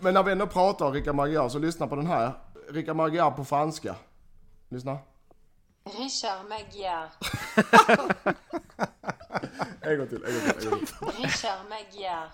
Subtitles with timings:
[0.00, 2.32] Men när vi ändå pratar om Rickard Magyar så lyssna på den här.
[2.70, 3.94] Rickard Magyar på franska.
[4.68, 4.98] Lyssna.
[5.84, 7.08] Richard Magyar.
[9.82, 10.66] En gång till, en gång till.
[10.66, 11.24] En gång till.
[11.24, 12.28] Richard Magyar.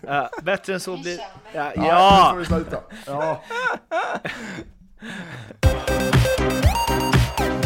[0.00, 1.18] Ja, bättre än så blir...
[1.52, 1.72] Ja.
[1.76, 2.32] Ja, ja.
[2.36, 2.80] nu får vi sluta.
[3.06, 3.42] Ja.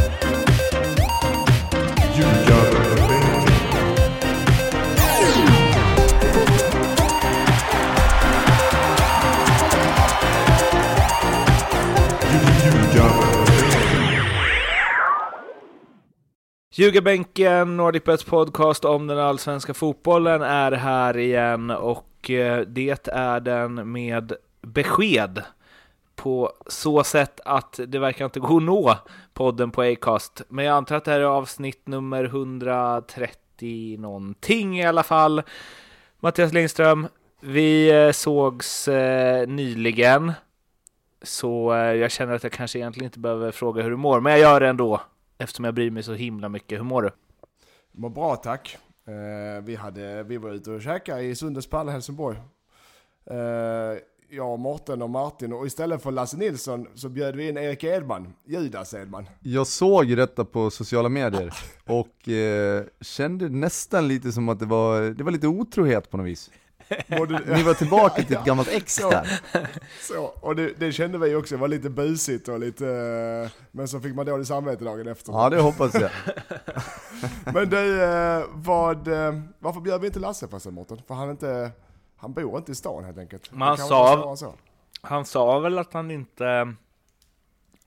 [16.78, 23.92] Ljugarbänken, NordicBets podcast om den allsvenska fotbollen är här igen och eh, det är den
[23.92, 24.32] med
[24.62, 25.42] besked
[26.16, 28.96] på så sätt att det verkar inte gå att nå
[29.34, 30.42] podden på Acast.
[30.48, 35.42] Men jag antar att det här är avsnitt nummer 130 någonting i alla fall.
[36.20, 37.08] Mattias Lindström,
[37.41, 40.33] vi eh, sågs eh, nyligen.
[41.22, 44.41] Så jag känner att jag kanske egentligen inte behöver fråga hur du mår, men jag
[44.41, 45.00] gör det ändå.
[45.39, 46.78] Eftersom jag bryr mig så himla mycket.
[46.78, 47.11] Hur mår du?
[47.92, 48.78] Mår bra tack.
[49.06, 52.39] Eh, vi, hade, vi var ute och käkade i Sundsvall, Helsingborg.
[53.31, 53.36] Eh,
[54.31, 57.84] jag, och Morten och Martin och istället för Lasse Nilsson så bjöd vi in Erik
[57.84, 59.28] Edman, Judas Edman.
[59.41, 65.00] Jag såg detta på sociala medier och eh, kände nästan lite som att det var,
[65.00, 66.50] det var lite otrohet på något vis.
[67.19, 69.11] Både- Ni var tillbaka till ett gammalt ex Så.
[69.11, 69.41] där.
[70.00, 72.84] Så, och det, det kände vi också, det var lite busigt och lite,
[73.70, 75.33] men så fick man dåligt samvete dagen efter.
[75.33, 76.11] Ja det hoppas jag.
[77.55, 81.00] Men du, eh, vad, eh, varför bjöd vi inte Lasse förresten Mårten?
[81.06, 81.70] För han, inte,
[82.16, 83.53] han bor inte i stan helt enkelt.
[83.53, 84.56] Men han sa-.
[85.00, 86.75] Han sa väl att han inte...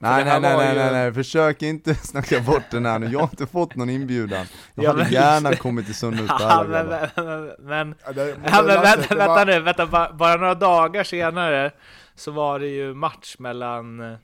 [0.02, 3.06] Nej nej nej ju- nej nej, försök inte snacka bort den här nu.
[3.08, 4.46] Jag har inte fått någon inbjudan.
[4.76, 7.10] Jag Ja, hade men- gärna kommit till Sundsvall men, grabbar.
[7.24, 11.04] men, men, Ja, det, ja, men vänta, vänta var- nu, vänta, ba- bara några dagar
[11.04, 11.72] senare
[12.16, 14.18] så var det ju match mellan eh,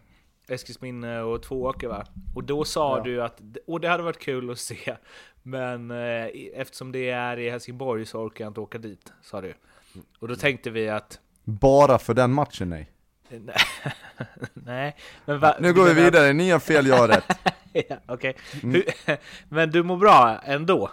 [0.49, 2.05] Eskilsminne och Tvååker va?
[2.35, 3.03] Och då sa Ja.
[3.03, 4.95] du att, och det hade varit kul att se,
[5.43, 9.53] men eh, eftersom det är i Helsingborg så orkar jag inte åka dit, sa du.
[10.19, 12.89] Och då tänkte vi att, Bara för den matchen nej.
[13.29, 13.55] Nej,
[14.53, 14.95] nej
[15.25, 17.39] men va, Nu går vi vidare, ni har fel, jag har rätt.
[17.89, 18.83] ja, Okej, Hur-
[19.53, 20.91] men du mår bra ändå?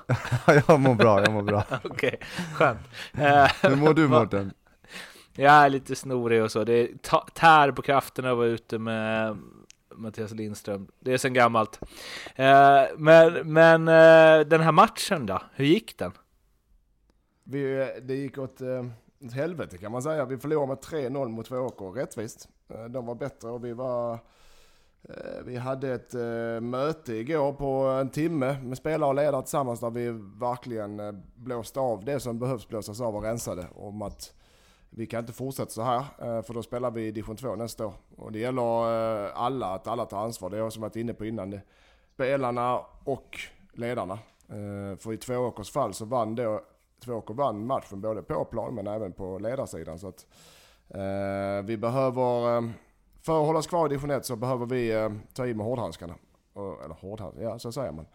[0.68, 1.64] jag mår bra, jag mår bra.
[1.84, 2.18] Okej,
[2.54, 2.80] skönt.
[3.18, 4.52] Eh, Hur mår du Mårten?
[5.36, 6.64] Jag är lite snorig och så.
[6.64, 9.36] Det ta- tär på krafterna att vara ute med
[9.94, 10.88] Mattias Lindström.
[11.00, 11.80] Det är sen gammalt.
[12.36, 15.42] Eh, men men eh, den här matchen då?
[15.54, 16.12] Hur gick den?
[17.44, 18.60] Vi, det gick åt,
[19.32, 20.24] helvete kan man säga.
[20.24, 22.48] Vi förlorade med 3-0 mot Tvååker, rättvist.
[22.68, 24.12] Eh, de var bättre och vi var...
[25.08, 29.80] Eh, vi hade ett eh, möte igår på en timme med spelare och ledare tillsammans
[29.80, 30.10] där vi
[30.40, 33.66] verkligen blåste av det som behövs blåsas av och rensade.
[33.74, 34.34] Om att
[34.90, 37.94] vi kan inte fortsätta så här, för då spelar vi i division 2 nästa år.
[38.16, 38.62] Och det gäller
[39.30, 40.50] alla, att alla tar ansvar.
[40.50, 41.50] Det har jag som varit inne på innan.
[41.50, 41.60] Det.
[42.14, 43.38] Spelarna och
[43.72, 44.18] ledarna.
[44.98, 46.60] För i Tvååkers fall så vann då
[47.04, 49.98] Tvååker vann matchen både på plan men även på ledarsidan.
[49.98, 50.26] Så att,
[50.88, 52.70] eh, vi behöver, eh,
[53.20, 55.66] för att hålla oss kvar i division 1 så behöver vi eh, ta i med
[55.66, 56.14] hårdhandskarna.
[56.52, 58.06] Och, eller hårdhandskarna, ja så säger man.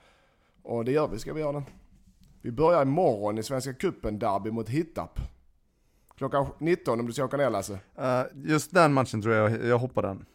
[0.63, 1.63] Och det gör vi, ska vi göra det.
[2.41, 5.19] Vi börjar imorgon i Svenska Cupen derby mot Hittarp.
[6.15, 7.79] Klockan 19 om du ska åka ner Lasse.
[7.95, 10.25] Eh, just den matchen tror jag, jag hoppar den.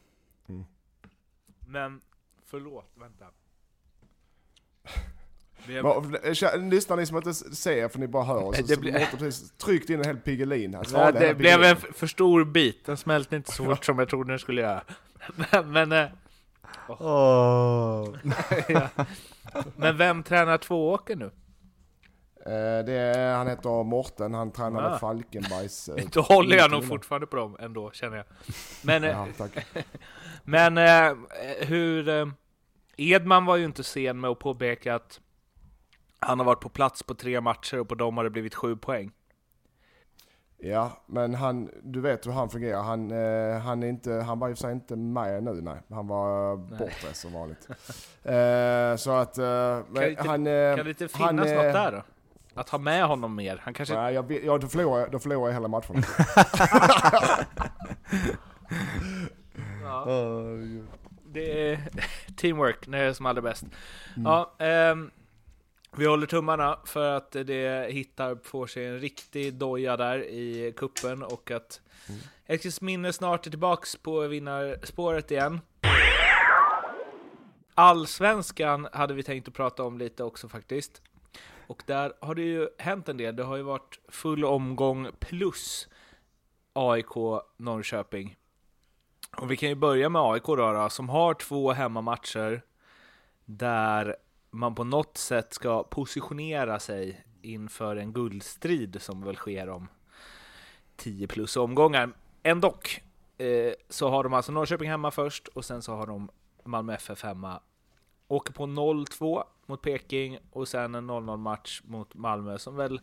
[1.59, 2.01] Men
[2.45, 3.25] förlåt, vänta.
[5.83, 8.53] Har- kä- Lyssnar ni som inte ser för ni bara hör.
[8.53, 10.75] Så, Det Mårten precis tryckt in en hel Piggelin.
[10.75, 12.87] Han Ja, det blev en för stor bit.
[12.87, 14.83] Den smälte inte så fort som jag trodde den skulle göra.
[15.53, 16.07] Men, men, eh,
[16.89, 18.09] Åh.
[18.69, 18.89] ja.
[19.77, 21.31] men vem tränar Tvååker nu?
[22.47, 24.99] Eh, det är, han heter Morten, han tränade Ah.
[24.99, 25.89] Falkenbergs...
[25.89, 28.27] eh, Då håller jag nog fortfarande på dem ändå, känner jag.
[28.83, 29.27] Men, eh, Ja.
[30.45, 31.17] Men eh,
[31.61, 32.09] hur...
[32.09, 32.27] Eh,
[32.97, 35.21] Edman var ju inte sen med att påpeka att
[36.25, 38.77] han har varit på plats på tre matcher och på dem har det blivit sju
[38.77, 39.11] poäng.
[40.59, 42.83] Ja, men han, du vet hur han fungerar.
[42.83, 45.81] Han, eh, han, är inte, han var ju för sig inte med nu, nej.
[45.91, 47.69] Han var eh, bortrest som vanligt.
[48.23, 49.39] eh, så att...
[49.39, 52.03] Eh, det inte- han, eh, Kan det inte han, finnas eh, något där då?
[52.61, 53.61] Att ha med honom mer?
[53.65, 53.95] Han kanske...
[53.95, 56.03] Nej, jag, ja, då förlorar då förlorar jag hela matchen.
[59.83, 60.07] Ja,
[61.27, 61.79] det är
[62.37, 63.65] teamwork när det är som allra bäst.
[64.17, 65.11] Ja, ehm,
[65.97, 71.23] vi håller tummarna för att det hittar får sig en riktig doja där i kuppen
[71.23, 71.81] och att
[72.47, 75.61] Eskilsminne snart är tillbaks på vinnarspåret igen.
[77.75, 81.03] Allsvenskan hade vi tänkt att prata om lite också faktiskt.
[81.67, 83.37] Och där har det ju hänt en del.
[83.37, 85.89] Det har ju varit full omgång plus
[86.73, 87.15] AIK
[87.57, 88.37] Norrköping.
[89.37, 92.63] Och vi kan ju börja med AIK då, då som har två hemmamatcher
[93.45, 94.17] där
[94.55, 99.89] man på något sätt ska positionera sig inför en guldstrid som väl sker om
[100.97, 102.11] 10 plus omgångar.
[102.43, 102.75] Ändå
[103.39, 106.29] eh, så har de alltså Norrköping hemma först och sen så har de
[106.65, 107.61] Malmö FF hemma.
[108.29, 113.01] Åker på 0-2 mot Peking och sen en 0-0 match mot Malmö som väl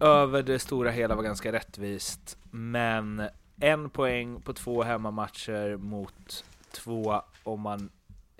[0.00, 2.38] över det stora hela var ganska rättvist.
[2.50, 3.22] Men
[3.60, 7.90] en poäng på två hemmamatcher mot två om man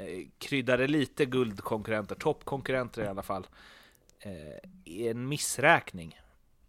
[0.01, 3.47] Eh, kryddade lite guldkonkurrenter, toppkonkurrenter i alla fall,
[4.21, 6.21] eh, en missräkning.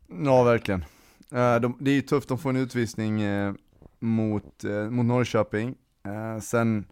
[0.08, 0.86] Ja, verkligen.
[1.32, 3.54] Eh, de, det är ju tufft, de får en utvisning eh,
[4.00, 5.76] mot, eh, mot Norrköping.
[6.04, 6.86] Eh, sen,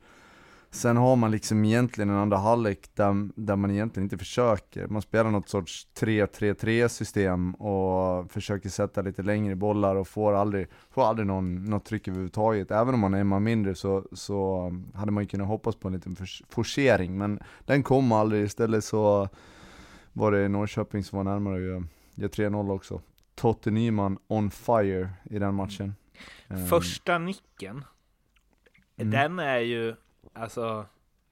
[0.71, 4.87] sen har man liksom egentligen en andra halvlek där, där man egentligen inte försöker.
[4.87, 10.67] Man spelar något sorts 3-3-3 system och försöker sätta lite längre bollar och får aldrig,
[10.89, 12.71] får aldrig någon, något tryck överhuvudtaget.
[12.71, 15.87] Även om man är en man mindre så, så hade man ju kunnat hoppas på
[15.87, 16.15] en liten
[16.49, 18.43] forcering, men den kom aldrig.
[18.43, 19.29] Istället så
[20.13, 21.83] var det Norrköping som var närmare att göra,
[22.15, 23.01] göra 3-0 också.
[23.35, 25.95] Totte Nyman on fire i den matchen.
[26.47, 26.67] Mm.
[26.67, 27.85] Första nicken,
[28.97, 29.11] mm.
[29.11, 29.95] den är ju,
[30.33, 30.85] alltså,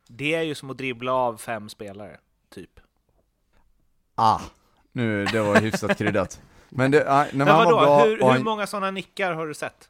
[0.07, 2.17] det är ju som att dribbla av fem spelare,
[2.49, 2.79] typ.
[4.15, 4.39] Ah,
[4.91, 6.41] nu, det var hyfsat kryddat.
[6.69, 9.53] Men det, ah, när Men vadå, var bra hur, hur många sådana nickar har du
[9.53, 9.89] sett?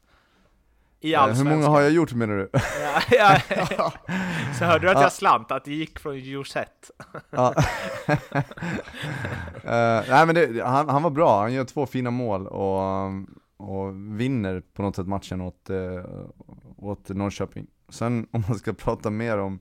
[1.00, 1.60] I Eh, Hur allsvenskan?
[1.60, 2.50] många har jag gjort menar du?
[3.12, 3.42] Ja,
[3.78, 3.94] ja.
[4.60, 6.88] Så hörde du att jag slant, att det gick från Josette?
[7.30, 7.54] Ja.
[9.64, 13.08] Eh, nej men det, han, han var bra, han gör två fina mål och,
[13.58, 16.04] och vinner på något sätt matchen åt, uh,
[16.78, 17.68] åt Norrköping.
[17.90, 19.60] Sen om man ska prata mer om,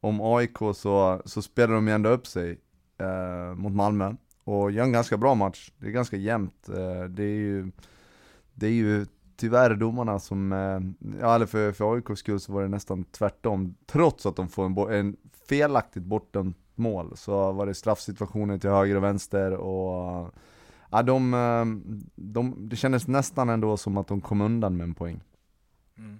[0.00, 2.60] om AIK så, så spelar de ju ändå upp sig
[2.98, 4.14] eh, mot Malmö
[4.44, 5.72] och gör en ganska bra match.
[5.78, 6.68] Det är ganska jämnt.
[6.68, 7.70] Eh, det är ju,
[8.54, 10.80] det är ju tyvärr domarna som, eh,
[11.20, 13.74] ja eller för, för AIKs skull så var det nästan tvärtom.
[13.86, 15.16] Trots att de får en, en
[15.48, 20.34] felaktigt bortdömt mål så var det straffsituationer till höger och vänster och
[20.90, 21.64] ja, de, eh,
[22.14, 25.20] de, det kändes nästan ändå som att de kom undan med en poäng.
[25.98, 26.18] Mm.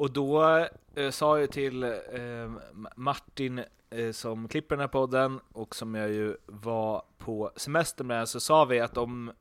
[0.00, 2.50] Och då eh, sa jag till eh,
[2.96, 8.28] Martin eh, som klipper den här podden och som jag ju var på semester med,
[8.28, 9.32] så sa vi att om,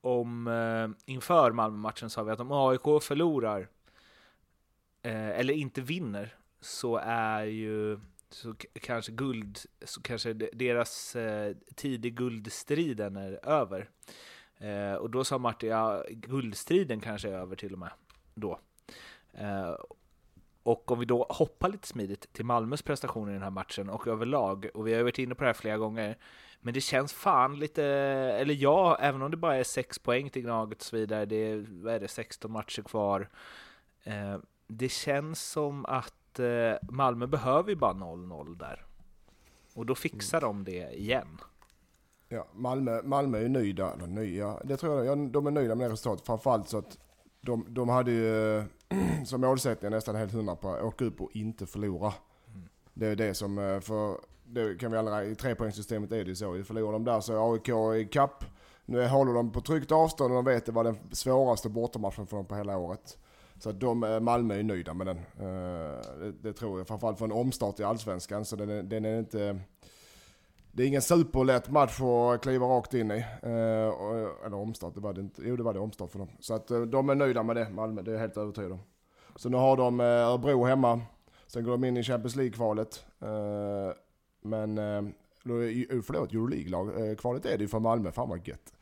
[0.00, 3.68] om eh, inför Malmö-matchen sa vi att om AIK förlorar
[5.02, 8.00] eh, eller inte vinner så är ju
[8.30, 13.88] så kanske guld, så kanske deras eh, tid i guldstriden är över.
[14.58, 17.90] Eh, och då sa Martin, ja, guldstriden kanske är över till och med
[18.34, 18.58] då.
[19.32, 19.74] Eh,
[20.62, 24.06] och om vi då hoppar lite smidigt till Malmös prestationer i den här matchen och
[24.08, 26.18] överlag, och vi har varit inne på det här flera gånger,
[26.60, 30.42] men det känns fan lite, eller ja, även om det bara är sex poäng till
[30.42, 33.28] Gnaget och så vidare, det är, vad är det, 16 matcher kvar.
[34.04, 38.86] Eh, det känns som att eh, Malmö behöver ju bara 0-0 där.
[39.74, 41.38] Och då fixar de det igen.
[42.28, 45.86] Ja, Malmö, Malmö är ju nöjda, eller nöjda, det tror jag, de är nöjda med
[45.86, 46.26] det resultatet.
[46.26, 46.98] Framförallt så att
[47.42, 48.62] de, de hade ju
[49.26, 52.12] som målsättning nästan helt hundra på att åka upp och inte förlora.
[52.94, 56.36] Det är det som, eh, för det kan vi alla, i trepoängssystemet är det ju
[56.36, 56.62] så.
[56.64, 57.68] Förlorar de där så är AIK
[58.02, 58.44] i kapp.
[58.86, 62.26] Nu håller de på tryggt avstånd och de vet att det var den svåraste bortamatchen
[62.26, 63.18] för dem på hela året.
[63.58, 65.16] Så att de, eh, Malmö är nöjda med den.
[65.16, 66.88] Eh, Det, det tror jag.
[66.88, 69.60] Framförallt för en omstart i Allsvenskan så den är, den är inte...
[70.74, 73.18] Det är ingen superlätt match att kliva rakt in i.
[73.42, 75.42] Eh, Eller omstart, det var det inte.
[75.44, 76.28] Jo det var det omstart för dem.
[76.40, 78.02] Så att eh, de är nöjda med det, Malmö.
[78.02, 78.80] Det är jag helt övertygad om.
[79.36, 81.00] Så nu har de eh, Örebro hemma.
[81.46, 83.04] Sen går de in i Champions League-kvalet.
[83.20, 83.96] Eh,
[84.42, 88.12] Men, eh, eh förlåt, Euroleague-kvalet är det ju för Malmö.
[88.12, 88.72] Fan vad gött.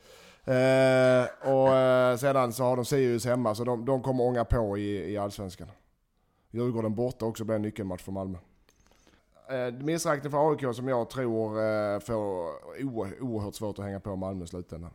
[0.44, 4.78] Eh, och eh, sedan så har de Sirius hemma, så de, de kommer ånga på
[4.78, 5.68] i, i Allsvenskan.
[6.50, 8.38] Djurgården borta också blir en nyckelmatch för Malmö.
[9.50, 12.52] Eh, missräkning för AIK som jag tror eh, får
[13.22, 14.90] oerhört svårt att hänga på Malmö i slutändan.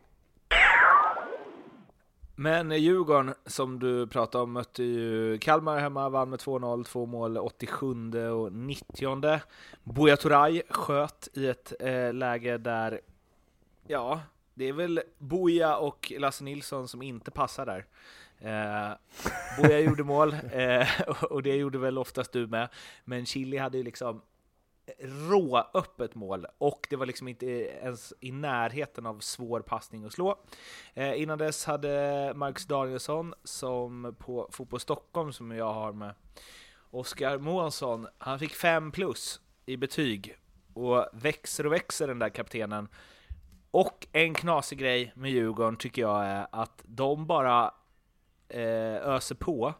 [2.36, 7.06] Men eh, Djurgården, som du pratade om, mötte ju Kalmar hemma, vann med 2-0, två
[7.06, 9.40] mål 87 och 90.
[9.84, 13.00] Buya Turay sköt i ett eh, läge där,
[13.86, 14.20] ja,
[14.54, 17.86] det är väl Buya och Lasse Nilsson som inte passar där.
[18.38, 18.96] Eh,
[19.62, 20.88] Buya gjorde mål, eh,
[21.30, 22.68] och det gjorde väl oftast du med,
[23.04, 24.22] men Chili hade ju liksom
[24.98, 30.12] rå öppet mål och det var liksom inte ens i närheten av svår passning att
[30.12, 30.38] slå.
[30.94, 36.14] Eh, innan dess hade Marcus Danielsson, som på Fotboll Stockholm som jag har med
[36.90, 40.38] Oskar Månsson, han fick 5 plus i betyg
[40.74, 42.88] och växer och växer den där kaptenen.
[43.70, 47.74] Och en knasig grej med Djurgården tycker jag är att de bara
[48.48, 49.74] eh, öser på,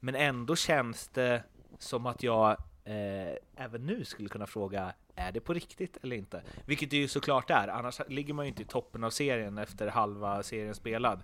[0.00, 1.42] men ändå känns det
[1.78, 6.42] som att jag eh, även nu skulle kunna fråga är det på riktigt eller inte?
[6.66, 9.88] Vilket det ju såklart är, annars ligger man ju inte i toppen av serien efter
[9.88, 11.22] halva serien spelad.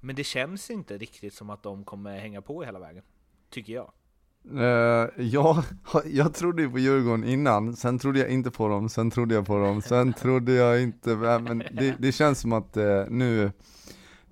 [0.00, 3.02] Men det känns inte riktigt som att de kommer hänga på hela vägen,
[3.50, 3.92] tycker jag.
[4.52, 5.64] Uh, ja,
[6.04, 9.46] jag trodde ju på Djurgården innan, sen trodde jag inte på dem, sen trodde jag
[9.46, 13.52] på dem, sen trodde jag inte, men det, det känns som att uh, nu,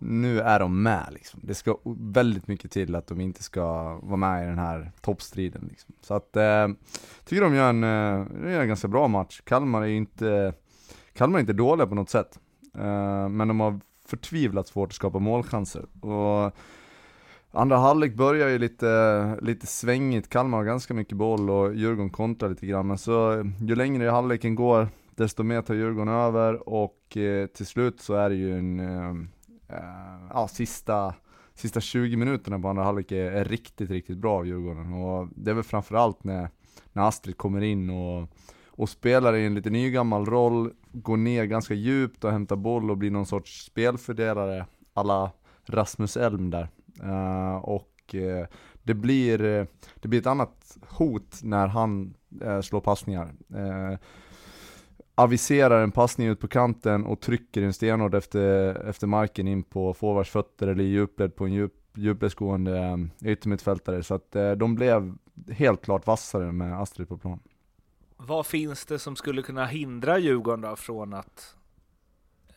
[0.05, 1.41] nu är de med liksom.
[1.43, 5.67] Det ska väldigt mycket till att de inte ska vara med i den här toppstriden
[5.71, 5.95] liksom.
[6.01, 6.69] Så att, eh,
[7.25, 9.41] tycker de gör en, eh, gör en ganska bra match.
[9.45, 10.55] Kalmar är inte,
[11.13, 12.39] Kalmar är inte dåliga på något sätt,
[12.75, 15.87] eh, men de har förtvivlat svårt att skapa målchanser.
[16.01, 16.57] Och
[17.55, 22.49] Andra halvlek börjar ju lite, lite svängigt, Kalmar har ganska mycket boll och Djurgården kontrar
[22.49, 22.87] lite grann.
[22.87, 28.01] Men så ju längre halvleken går, desto mer tar Djurgården över och eh, till slut
[28.01, 29.29] så är det ju en, eh
[29.73, 31.15] Eh, ja sista,
[31.55, 34.93] sista 20 minuterna på andra halvlek är, är, riktigt, riktigt bra av Djurgården.
[34.93, 36.49] Och det är väl framförallt när,
[36.93, 38.29] när Astrid kommer in och,
[38.67, 42.99] och spelar i en lite nygammal roll, går ner ganska djupt och hämtar boll och
[42.99, 45.31] blir någon sorts spelfördelare alla
[45.67, 46.69] Rasmus Elm där.
[47.03, 48.45] Uh, och uh,
[48.83, 49.67] det, blir, uh,
[50.01, 52.15] det blir ett annat hot när han
[52.63, 53.33] slår passningar
[55.15, 59.95] aviserar en passning ut på kanten och trycker en stenhård efter, efter marken in på
[59.95, 64.03] forwards fötter eller i djupled på en djup, djupledsgående eh, yttermittfältare.
[64.03, 65.15] Så att eh, de blev
[65.51, 67.41] helt klart vassare med Astrid på plan.
[68.17, 71.57] Vad finns det som skulle kunna hindra Djurgården då från att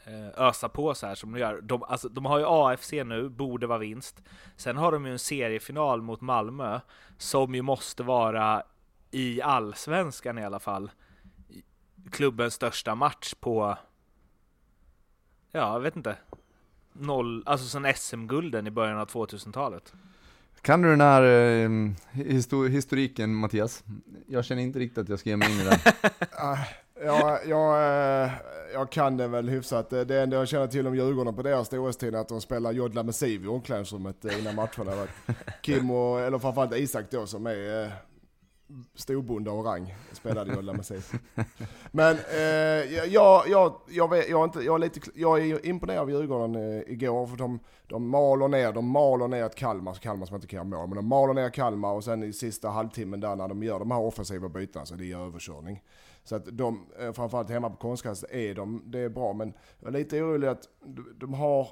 [0.06, 1.62] eh, ösa på så här som de gör.
[1.62, 4.24] De, alltså, de har ju AFC nu, borde vara vinst.
[4.56, 6.80] Sen har de ju en seriefinal mot Malmö
[7.18, 8.64] som ju måste vara
[9.12, 10.92] i allsvenskan i alla fall
[12.12, 13.78] klubbens största match på
[15.52, 16.18] ja, jag vet inte
[16.94, 19.94] noll, alltså sen SM-gulden i början av 2000-talet.
[20.62, 21.70] Kan du den här eh,
[22.12, 23.84] histor historiken Mattias?
[24.28, 25.80] Jag känner inte riktigt att jag ska ge mig in i den.
[26.32, 26.58] Ah,
[27.04, 27.76] Ja, jag,
[28.24, 28.32] eh,
[28.74, 29.90] jag kan det väl hyfsat.
[29.90, 33.04] Det enda jag känner till om Djurgården på deras storhetstid är att de spelar Jodla
[33.04, 35.08] med Siv i omklädningsrummet innan matcherna.
[35.62, 37.90] Kim och, eller framförallt Isak då som är eh,
[38.96, 41.06] storbonde och rang, spelade jag med Siv.
[41.92, 46.00] Men eh, jag, jag, jag, vet, jag, är inte, jag, är lite, jag är imponerad
[46.00, 50.02] av Djurgården eh, igår för de, de maler ner, de maler ner ett Kalmar, så
[50.02, 52.70] Kalmar som inte kan göra mål, men de maler ner Kalmar och sen i sista
[52.70, 55.82] halvtimmen där när de gör de här offensiva bytena så det är överkörning.
[56.24, 59.34] Så att de, eh, framförallt hemma på konstgräs, är de, det är bra.
[59.34, 60.70] Men jag är lite orolig att
[61.20, 61.68] de har,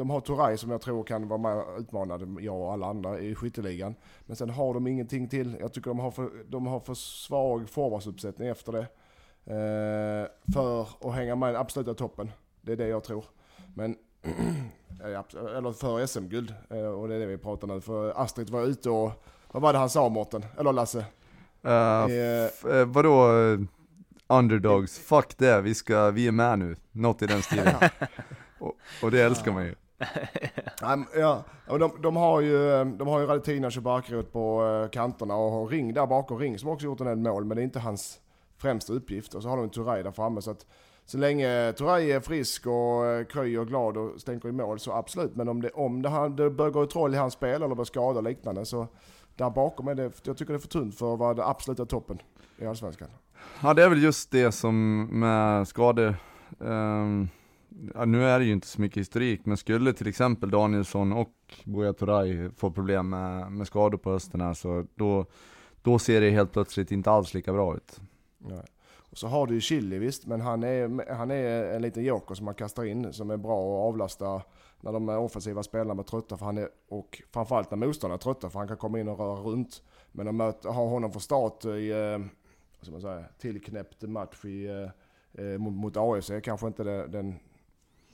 [0.00, 3.34] de har Turay som jag tror kan vara med utmanad, jag och alla andra i
[3.34, 3.94] skytteligan.
[4.26, 5.56] Men sen har de ingenting till.
[5.60, 8.86] Jag tycker de har för, de har för svag forwardsuppsättning efter det.
[9.44, 12.30] Eh, för att hänga med i den absoluta toppen.
[12.60, 13.24] Det är det jag tror.
[13.74, 13.96] Men
[15.04, 16.54] eller för SM-guld.
[16.70, 17.80] Eh, och det är det vi pratar nu.
[17.80, 20.44] För Astrid var ute och, vad var det han sa Mårten?
[20.58, 21.04] Eller Lasse?
[21.64, 23.28] Uh, uh, vadå
[24.26, 24.98] underdogs?
[24.98, 26.76] Fuck det, vi, ska, vi är med nu.
[26.92, 27.74] Något i den stilen.
[28.58, 29.74] och, och, det älskar man ju.
[31.14, 35.94] ja, de, de har ju, de har ju Radetinac och Barkrot på kanterna och Ring
[35.94, 38.20] där bakom, Ring som också gjort en del mål, men det är inte hans
[38.58, 39.34] främsta uppgift.
[39.34, 40.42] Och så har de Turay där framme.
[40.42, 40.66] Så att
[41.04, 45.36] så länge Turay är frisk och kry och glad och stänker i mål så absolut.
[45.36, 48.16] Men om det, om det, det börjar gå troll i hans spel eller blir skador
[48.16, 48.86] och liknande så
[49.36, 51.86] där bakom är det, jag tycker det är för tunt för att vara det absoluta
[51.86, 52.18] toppen
[52.58, 53.08] i Allsvenskan.
[53.62, 56.14] Ja det är väl just det som med skador,
[56.58, 57.28] um,
[57.94, 61.34] ja, nu är det ju inte så mycket historik, men skulle till exempel Danielsson och
[61.64, 65.26] Buya Turay få problem med, med skador på hösten här så då,
[65.82, 68.00] då ser det helt plötsligt inte alls lika bra ut.
[68.38, 68.64] Nej.
[69.10, 72.34] Och så har du ju Chili visst, men han är, han är en liten joker
[72.34, 74.42] som man kastar in som är bra att avlasta
[74.80, 78.50] när de offensiva spelarna är trötta för han är, och framförallt när motståndarna är trötta
[78.50, 79.82] för han kan komma in och röra runt.
[80.12, 82.18] Men att möta, ha honom för start i, eh,
[82.78, 87.06] vad ska man säga, tillknäppt match i, eh, eh mot, mot AFC kanske inte det,
[87.06, 87.34] den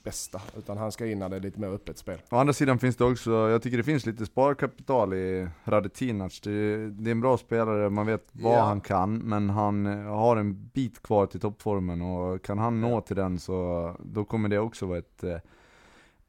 [0.07, 2.19] bästa, utan han ska in när det är lite mer öppet spel.
[2.31, 6.41] Å andra sidan finns det också, jag tycker det finns lite sparkapital i Radetinac.
[6.41, 8.63] Det, det är en bra spelare, man vet vad ja.
[8.63, 13.17] han kan, men han har en bit kvar till toppformen och kan han nå till
[13.17, 15.39] den så då kommer det också vara ett eh,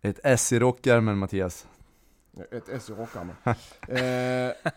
[0.01, 1.67] ett S i rockärmen Mattias.
[2.51, 3.35] Ett S i rockärmen.
[3.87, 4.71] eh,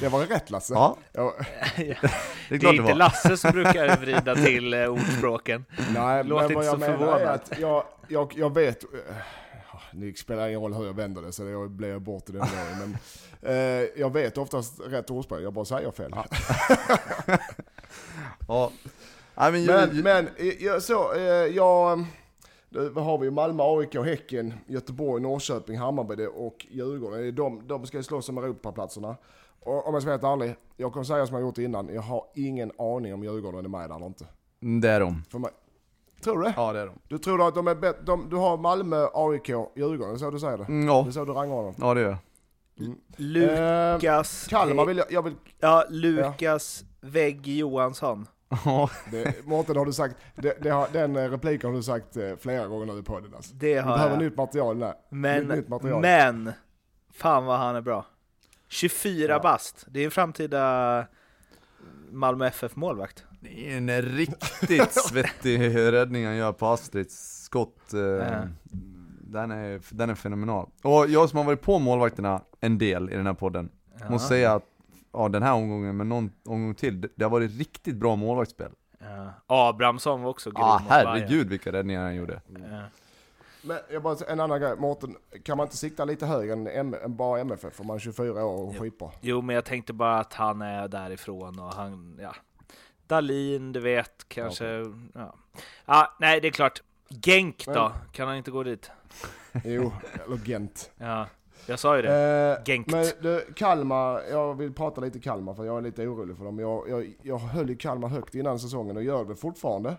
[0.00, 0.74] det var rätt Lasse.
[0.74, 0.96] Ja.
[1.12, 1.34] ja.
[1.76, 5.64] det, är det, är inte Lasse som brukar vrida till eh, ordspråken.
[5.94, 8.90] Nej, Låt men vad jag menar är att jag, jag, jag vet, eh,
[9.92, 12.40] det spelar ingen roll hur jag vänder det så det blir jag bort i den
[12.40, 12.78] dagen.
[13.42, 16.12] Men eh, jag vet oftast rätt ordspråk, jag bara säger fel.
[16.14, 16.26] Ja.
[19.34, 19.50] ja.
[19.50, 20.28] men, men, men
[20.60, 21.22] jag, så, eh,
[21.56, 22.04] jag
[22.68, 27.20] Nu har vi ju Malmö, AIK, Häcken, Göteborg, Norrköping, Hammarby och Djurgården.
[27.20, 29.16] Det är De, de ska ju slåss om Europaplatserna.
[29.60, 32.02] Och om jag ska vara helt ärlig, jag kommer säga som jag gjort innan, jag
[32.02, 34.24] har ingen aning om Djurgården är med där eller inte.
[34.62, 35.22] Mm, Det är de.
[35.30, 35.50] För mig.
[36.24, 36.54] Tror du det?
[36.56, 36.94] Ja det är de.
[37.08, 40.30] Du tror att de är bättre, de, du har Malmö, AIK, Djurgården, det är så
[40.30, 40.64] du säger det?
[40.64, 41.06] Mm, Det ja.
[41.06, 41.74] är så du rangordnar dem?
[41.78, 42.18] ja det gör jag.
[43.16, 44.46] Lukas...
[44.46, 48.26] Eh, Kalmar vill jag, jag vill, Ja, Lukas Vägg Johansson.
[48.64, 52.16] Ja, det, Mårten har du sagt, det, det har, den eh, repliken har du sagt
[52.16, 53.54] eh, flera gånger nu i podden alltså.
[53.54, 54.22] Det Du har behöver jag.
[54.24, 54.94] nytt material där.
[55.10, 56.00] Men, nytt material.
[56.00, 56.52] men,
[57.12, 58.04] fan vad han är bra.
[58.70, 59.38] 24 Ja.
[59.40, 59.84] bast.
[59.88, 61.06] Det är en framtida
[62.10, 63.24] Malmö FF-målvakt.
[63.40, 67.94] det är en riktigt svettig räddning han gör på Astrids skott.
[67.94, 68.42] eh, Ja.
[69.32, 70.68] Den, är, den är fenomenal.
[70.82, 73.68] Och jag som har varit på målvakterna en del i den här podden,
[74.08, 74.64] måste säga att
[75.12, 78.70] ja, den här omgången, men någon omgång till, det, har varit riktigt bra målvaktsspel.
[78.98, 79.32] Ja.
[79.46, 82.40] Abrahamsson var också grym Ja, ah, herregud vilka räddningar han gjorde.
[82.70, 82.82] Ja.
[83.62, 86.96] Men jag bara, en annan grej, Mårten, kan man inte sikta lite högre än, M,
[87.04, 89.10] än bara MFF om man är 24 år och skitbra?
[89.20, 92.34] Jo, men jag tänkte bara att han är därifrån och han, ja.
[93.06, 94.66] Dalin, du vet, kanske,
[95.14, 95.34] ja.
[95.86, 96.14] ja.
[96.20, 96.82] nej, det är klart.
[97.08, 97.72] Genk då?
[97.72, 98.90] Men- Kan han inte gå dit?
[99.64, 99.92] Jo,
[100.26, 100.90] eller Gent.
[100.98, 101.26] Ja,
[101.66, 102.56] jag sa ju det.
[102.58, 102.90] Eh, Genkt.
[102.92, 106.58] Men du, Kalmar, jag vill prata lite Kalmar för jag är lite orolig för dem.
[106.58, 109.96] Jag, jag, jag höll ju Kalmar högt innan säsongen och gör det fortfarande.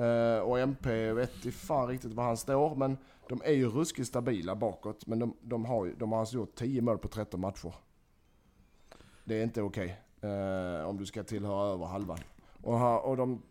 [0.00, 2.98] Uh, och MP vet i fan riktigt var han står, men
[3.28, 5.06] de är ju ruskigt stabila bakåt.
[5.06, 7.74] Men de, de har de har alltså gjort 10 mål på 13 matcher.
[9.24, 10.00] Det är inte okej.
[10.20, 12.18] eh, om du ska tillhöra över halvan.
[12.62, 13.42] Och, ha- och de,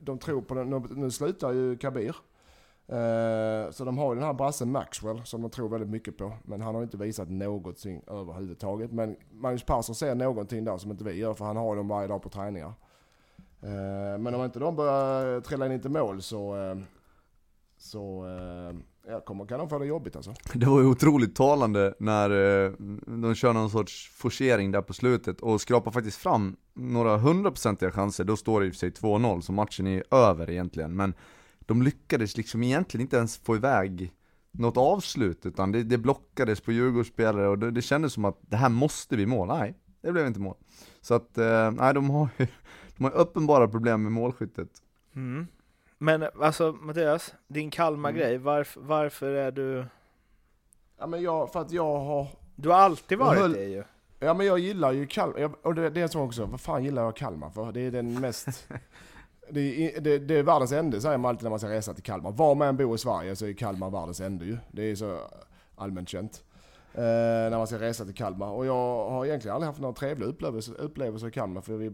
[0.00, 2.16] de tror på den, nu, nu slutar ju Kabir.
[2.92, 6.32] Uh, så de har ju den här brassen Maxwell som de tror väldigt mycket på.
[6.42, 8.92] Men han har inte visat någonting överhuvudtaget.
[8.92, 12.08] Men Magnus Persson ser någonting där som inte vi gör för han har dem varje
[12.08, 12.72] dag på träningar.
[13.62, 16.78] Eh, men om inte de börjar trilla in inte mål så, eh,
[17.78, 18.76] så eh,
[19.12, 20.34] ja, kommer, kan de få det jobbigt alltså.
[20.54, 22.28] Det var ju otroligt talande när
[23.20, 28.24] de kör någon sorts forcering där på slutet och skrapar faktiskt fram några hundraprocentiga chanser,
[28.24, 31.14] då står det i och för sig 2-0 så matchen är över egentligen men
[31.60, 34.12] de lyckades liksom egentligen inte ens få iväg
[34.50, 38.56] något avslut utan det, det blockades på Djurgårdsspelare och det, det kändes som att det
[38.56, 40.56] här måste vi mål, nej det blev inte mål.
[41.00, 41.36] Så att,
[41.72, 42.46] nej de har ju
[42.98, 44.68] de har uppenbara problem med målskyttet.
[45.14, 45.46] Mm.
[45.98, 49.84] Men alltså Mattias, din Kalmar-grej, varför, varför är du...
[50.98, 53.84] Ja men jag, för att jag har Du har alltid varit höll- det ju.
[54.20, 56.60] Ja men jag gillar ju Kalmar, jag- och det, det är en sån också, vad
[56.60, 57.72] fan gillar jag Kalmar för?
[57.72, 58.68] Det är den mest...
[59.50, 59.60] Det
[59.96, 62.32] är, det, det är världens ände säger man alltid när man ska resa till Kalmar.
[62.32, 64.56] Var man än bor i Sverige så är Kalmar världens ände ju.
[64.72, 65.18] Det är så
[65.76, 66.44] allmänt känt.
[66.94, 67.00] Eh,
[67.50, 68.50] när man ska resa till Kalmar.
[68.50, 71.92] Och jag har egentligen aldrig haft några trevliga upplevelser, upplevelser i Kalmar för vi...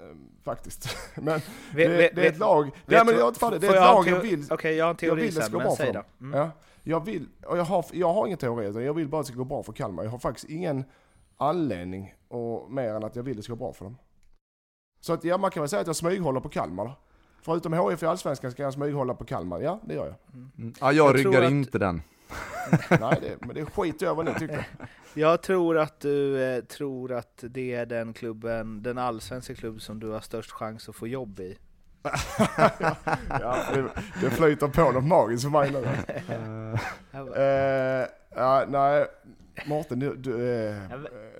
[0.00, 0.96] Eh, faktiskt.
[1.14, 1.42] men Vet-
[1.74, 2.70] det, vet- det är ett lag...
[2.86, 3.66] Nej men jag inte det.
[3.66, 4.46] Är ett ha lag jag vill...
[4.50, 6.04] Okej, jag har en jag teori vill det sen, ska gå men bra säg för.
[6.20, 6.38] Mm.
[6.40, 6.50] Ja,
[6.82, 9.32] jag vill, och jag har, jag har ingen teori utan jag vill bara att det
[9.32, 10.04] ska gå bra för Kalmar.
[10.04, 10.84] Jag har faktiskt ingen
[11.36, 13.96] anledning och mer än att jag vill det ska gå bra för dem.
[15.00, 16.92] Så att ja, man kan väl säga att jag smyghåller på Kalmar.
[17.42, 19.60] Förutom HIF i Allsvenskan ska jag smyghålla på Kalmar.
[19.60, 20.14] Ja, det gör jag.
[20.34, 20.74] Mm.
[20.80, 22.02] Ja, jag, Jag ryggar att- inte den.
[23.00, 24.66] Nej, det, men det skiter jag vad ni tycker.
[25.16, 30.00] Jag tror att du eh, tror att det är den klubben, den allsvenska klubb som
[30.00, 31.58] du har störst chans att få jobb i.
[33.28, 33.88] Ja, det,
[34.20, 35.84] det flyter på något magiskt för mig nu.
[37.36, 39.06] Eh, ja, nej,
[39.66, 40.16] Mårten, du...
[40.16, 40.76] du eh,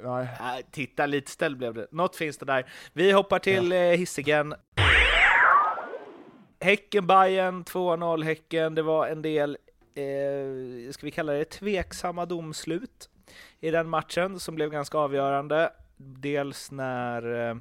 [0.03, 0.63] Ja, eh, nej.
[0.71, 1.87] Titta, lite ställ blev det.
[1.91, 2.67] Något finns det där.
[2.93, 4.55] Vi hoppar till eh, Hisingen.
[6.61, 8.75] häcken Bayern 2-0 Häcken.
[8.75, 9.57] Det var en del,
[9.95, 13.09] eh, ska vi kalla det tveksamma domslut
[13.61, 15.73] i den matchen som blev ganska avgörande.
[15.97, 17.57] Dels när eh,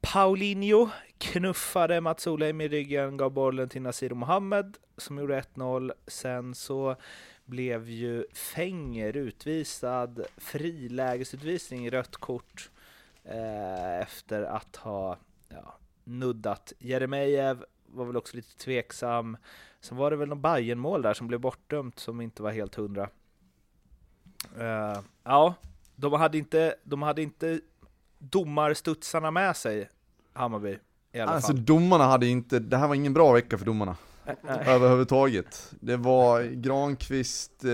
[0.00, 0.88] Paulinho
[1.18, 5.92] knuffade Mats Olheim i ryggen, gav bollen till Nasir Mohammed som gjorde 1-0.
[6.06, 6.96] Sen så
[7.44, 12.70] blev ju Fänger utvisad, frilägesutvisning, rött kort
[13.24, 19.36] eh, efter att ha ja, nuddat Jeremejeff, var väl också lite tveksam.
[19.84, 23.08] Sen var det väl någon Bayern-mål där som blev bortdömt som inte var helt hundra.
[24.58, 25.54] Eh, ja,
[25.96, 27.60] de hade inte, de hade inte
[28.18, 29.88] domarstudsarna med sig,
[30.32, 30.78] Hammarby
[31.12, 31.64] i alla Alltså fall.
[31.64, 33.96] domarna hade inte, det här var ingen bra vecka för domarna.
[34.66, 35.74] Överhuvudtaget.
[35.80, 37.70] Det var Granqvist, eh,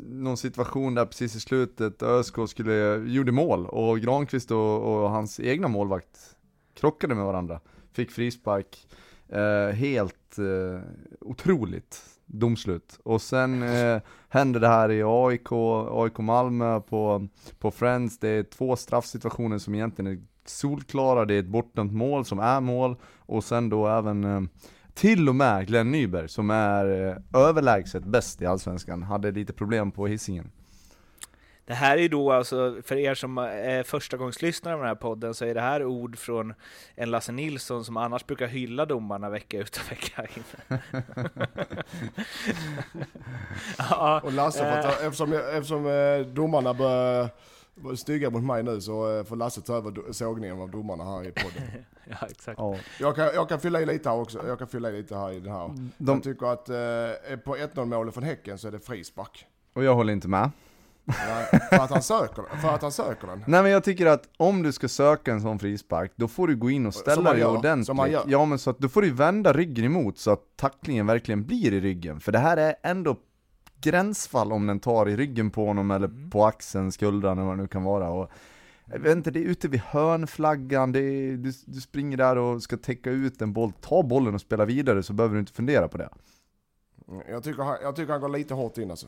[0.00, 5.40] någon situation där precis i slutet, ÖSK skulle, gjorde mål och Granqvist och, och hans
[5.40, 6.36] egna målvakt
[6.74, 7.60] krockade med varandra.
[7.92, 8.86] Fick frispark.
[9.34, 10.80] Eh, helt eh,
[11.20, 13.00] otroligt domslut.
[13.02, 15.52] Och sen eh, händer det här i AIK,
[15.90, 18.18] AIK Malmö på, på Friends.
[18.18, 21.24] Det är två straffsituationer som egentligen är solklara.
[21.24, 24.40] Det är ett bortdömt mål som är mål och sen då även eh,
[24.94, 29.90] till och med Glenn Nyberg, som är eh, överlägset bäst i Allsvenskan, hade lite problem
[29.90, 30.50] på hissingen.
[31.66, 35.44] Det här är då alltså, för er som är förstagångslyssnare av den här podden, så
[35.44, 36.54] är det här ord från
[36.94, 40.44] en Lasse Nilsson som annars brukar hylla domarna vecka ut och vecka in.
[43.78, 45.06] ja, och Lasse, ta, eh.
[45.06, 47.28] eftersom, eftersom eh, domarna börjar
[47.74, 51.28] vara stygga mot mig nu så eh, får Lasse ta över sågningen av domarna här
[51.28, 51.62] i podden.
[52.04, 52.58] ja, exakt.
[52.58, 52.76] Ja.
[53.00, 54.48] Jag, kan, jag kan fylla i lite här också.
[54.48, 55.70] Jag kan fylla i lite här i den här.
[55.98, 56.14] De...
[56.14, 59.46] Jag tycker att eh, på 1-0 målet från Häcken så är det frispark.
[59.72, 60.50] Och jag håller inte med.
[61.70, 63.44] För att han söker, för att han söker den.
[63.46, 66.56] Nej men jag tycker att om du ska söka en sån frispark, då får du
[66.56, 67.86] gå in och ställa dig ordentligt.
[67.86, 68.24] Som man gör.
[68.26, 71.72] Ja men så att då får du vända ryggen emot så att tacklingen verkligen blir
[71.72, 72.20] i ryggen.
[72.20, 73.16] För det här är ändå
[73.80, 76.30] gränsfall om den tar i ryggen på honom eller mm.
[76.30, 78.10] på axeln, skuldran eller vad det nu kan vara.
[78.10, 78.30] Och,
[78.86, 82.62] jag vet inte, det är ute vid hörnflaggan, det är, du, du springer där och
[82.62, 85.88] ska täcka ut en boll, ta bollen och spela vidare så behöver du inte fundera
[85.88, 86.08] på det.
[87.28, 89.06] Jag tycker, jag tycker han går lite hårt in alltså.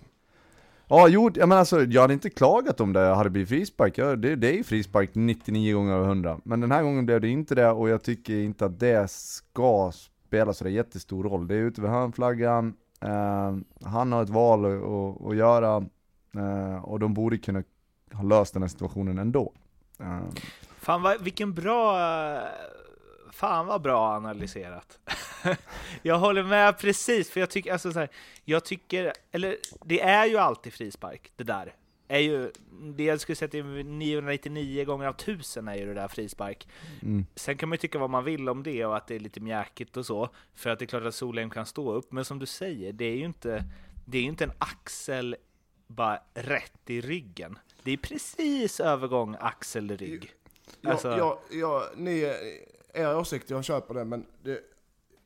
[0.89, 3.99] Ja, jo, jag menar alltså, jag hade inte klagat om det hade blivit frispark.
[3.99, 6.41] Jag, det, det är ju frispark 99 gånger av 100.
[6.45, 9.93] Men den här gången blev det inte det och jag tycker inte att det ska
[10.27, 11.49] spela så jättestor roll.
[11.49, 15.77] Det är ute vid hörnflaggan, eh, han har ett val att, att göra
[16.37, 17.63] eh, och de borde kunna
[18.13, 19.53] ha löst den här situationen ändå.
[20.01, 20.21] Eh.
[20.79, 22.43] Fan vad, vilken bra eh,
[23.37, 24.99] Fan vad bra analyserat.
[26.03, 28.09] jag håller med precis, för jag tycker, alltså så här,
[28.45, 31.75] jag tycker, eller det är ju alltid frispark, det där.
[32.09, 32.53] Är ju,
[32.97, 36.69] det jag skulle säga till 999 gånger av 1000 är ju det där frispark.
[37.03, 37.27] Mm.
[37.35, 39.41] Sen kan man ju tycka vad man vill om det och att det är lite
[39.41, 42.39] mjäkigt och så, för att det är klart att Solheim kan stå upp, men som
[42.39, 43.65] du säger, det är ju inte,
[44.05, 45.37] det är inte en axel
[45.87, 47.59] bara rätt i ryggen.
[47.83, 50.33] Det är precis övergång axel-rygg.
[50.81, 51.09] Ja, alltså...
[51.09, 52.35] ja, ja, ni,
[52.95, 54.61] er åsikt, jag köper det, men det, det,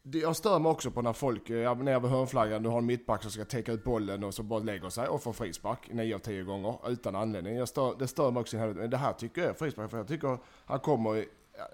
[0.03, 2.87] jag stör mig också på när folk eh, när jag vid hörnflaggan, du har en
[2.87, 6.15] mittback som ska täcka ut bollen och så bara lägger sig och får frispark 9
[6.15, 7.57] av 10 gånger utan anledning.
[7.57, 9.99] Jag stör, det stör mig också i Men det här tycker jag är frispark, för
[9.99, 11.25] jag tycker han kommer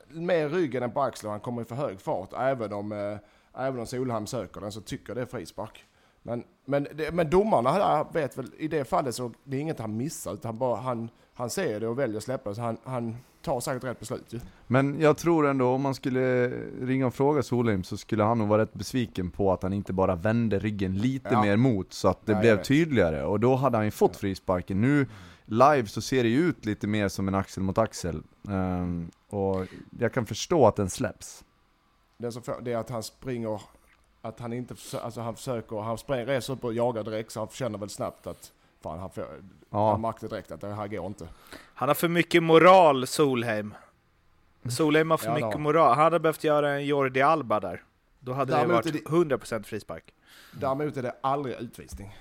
[0.08, 2.32] med ryggen än på axeln och han kommer i för hög fart.
[2.36, 3.18] Även om, eh,
[3.54, 5.84] även om Solheim söker den så tycker jag det är frispark.
[6.26, 9.78] Men, men, det, men domarna här vet väl, i det fallet så det är inget
[9.78, 12.56] han missar, utan han, bara, han, han ser det och väljer att släppa det.
[12.56, 14.40] Så han, han tar säkert rätt beslut ju.
[14.66, 16.48] Men jag tror ändå om man skulle
[16.80, 19.92] ringa och fråga Solheim så skulle han nog vara rätt besviken på att han inte
[19.92, 21.42] bara vände ryggen lite ja.
[21.42, 23.24] mer mot så att det ja, blev tydligare.
[23.24, 24.80] Och då hade han ju fått frisparken.
[24.80, 25.06] Nu
[25.44, 28.22] live så ser det ju ut lite mer som en axel mot axel.
[28.42, 29.66] Um, och
[29.98, 31.44] jag kan förstå att den släpps.
[32.18, 33.60] Det, som, det är att han springer,
[34.26, 37.48] att han inte, alltså han försöker, han springer, reser upp och jagar direkt så han
[37.48, 39.24] känner väl snabbt att fan han, får,
[39.70, 39.90] ja.
[39.90, 41.28] han märkte direkt att det här går inte.
[41.74, 43.74] Han har för mycket moral, Solheim.
[44.68, 45.58] Solheim har för ja, mycket då.
[45.58, 45.94] moral.
[45.94, 47.82] Han hade behövt göra en Jordi Alba där.
[48.20, 50.14] Då hade Däremot det varit det, 100% frispark.
[50.52, 52.16] Däremot är det aldrig utvisning.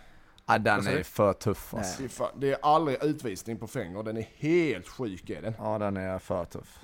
[0.46, 2.02] Ja, den är för tuff alltså.
[2.02, 5.54] Det, är för, det är aldrig utvisning på Fenger, den är helt sjuk är den.
[5.58, 6.80] Ja, den är för tuff.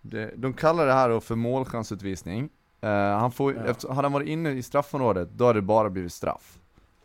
[0.00, 2.50] Det, de kallar det här för målchansutvisning.
[2.84, 3.64] Uh, han får, ja.
[3.64, 6.58] efter, hade han varit inne i straffområdet, då hade det bara blivit straff.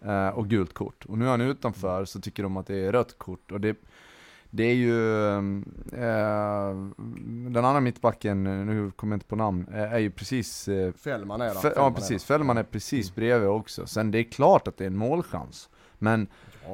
[0.05, 1.05] Uh, och gult kort.
[1.05, 3.51] Och nu är han utanför, så tycker de att det är rött kort.
[3.51, 3.77] Och det,
[4.49, 5.41] det är ju, uh,
[7.49, 10.69] den andra mittbacken, nu kommer jag inte på namn, är ju precis...
[10.97, 11.73] Fällman är det.
[11.75, 13.15] Ja precis, Fällman är precis mm.
[13.15, 13.87] bredvid också.
[13.87, 15.69] Sen det är klart att det är en målchans.
[15.97, 16.27] Men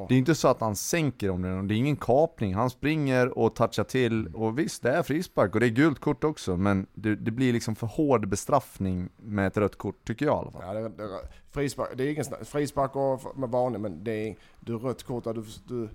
[0.07, 2.53] det är inte så att han sänker om det, det är ingen kapning.
[2.53, 6.23] Han springer och touchar till, och visst det är frispark och det är gult kort
[6.23, 10.35] också, men det, det blir liksom för hård bestraffning med ett rött kort, tycker jag
[10.35, 10.61] i alla fall.
[10.65, 11.09] Ja, det, det,
[11.51, 15.43] frispark, det är ingen frispark och med vanlig, men det är, du rött kort, du,
[15.67, 15.89] du,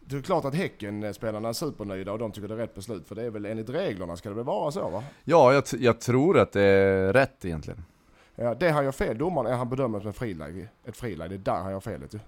[0.00, 3.14] det är klart att Häcken-spelarna är supernöjda och de tycker det är rätt beslut, för
[3.14, 5.04] det är väl enligt reglerna ska det väl vara så va?
[5.24, 7.84] Ja, jag, jag tror att det är rätt egentligen.
[8.34, 10.68] Ja, det han gör fel, domaren, är han bedömer som ett friläge.
[10.84, 12.18] Ett friläge, det är där han gör felet ju.